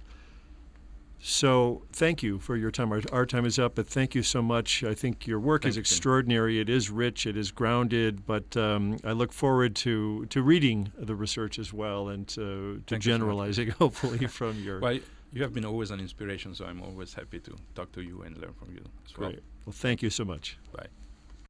So, 1.21 1.83
thank 1.93 2.23
you 2.23 2.39
for 2.39 2.57
your 2.57 2.71
time. 2.71 2.93
Our, 2.93 3.03
our 3.13 3.27
time 3.27 3.45
is 3.45 3.59
up, 3.59 3.75
but 3.75 3.89
thank 3.89 4.15
you 4.15 4.23
so 4.23 4.41
much. 4.41 4.85
I 4.85 4.95
think 4.95 5.27
your 5.27 5.41
work 5.41 5.63
Thank 5.63 5.71
is 5.71 5.77
you, 5.77 5.81
extraordinary. 5.81 6.61
It 6.61 6.69
is 6.69 6.91
rich. 6.91 7.27
It 7.27 7.37
is 7.37 7.51
grounded. 7.51 8.25
But 8.25 8.57
um, 8.57 8.99
I 9.05 9.13
look 9.13 9.33
forward 9.33 9.75
to, 9.77 10.27
to 10.27 10.43
reading 10.43 10.93
the 10.97 11.15
research 11.17 11.59
as 11.59 11.73
well 11.73 12.09
and 12.09 12.27
to, 12.29 12.83
to 12.87 12.95
so 12.95 12.99
generalizing, 12.99 13.71
hopefully, 13.79 14.27
from 14.27 14.63
your. 14.63 14.81
Well, 14.81 14.99
you 15.33 15.43
have 15.43 15.53
been 15.53 15.65
always 15.65 15.91
an 15.91 16.01
inspiration, 16.01 16.55
so 16.55 16.65
I'm 16.65 16.83
always 16.83 17.13
happy 17.15 17.41
to 17.41 17.57
talk 17.75 17.93
to 17.93 18.01
you 18.01 18.23
and 18.23 18.37
learn 18.39 18.55
from 18.55 18.73
you 18.75 18.83
as 19.07 19.19
well. 19.19 19.33
Well, 19.67 19.73
thank 19.73 20.03
you 20.03 20.11
so 20.11 20.25
much. 20.25 20.57
Bye. 20.73 20.87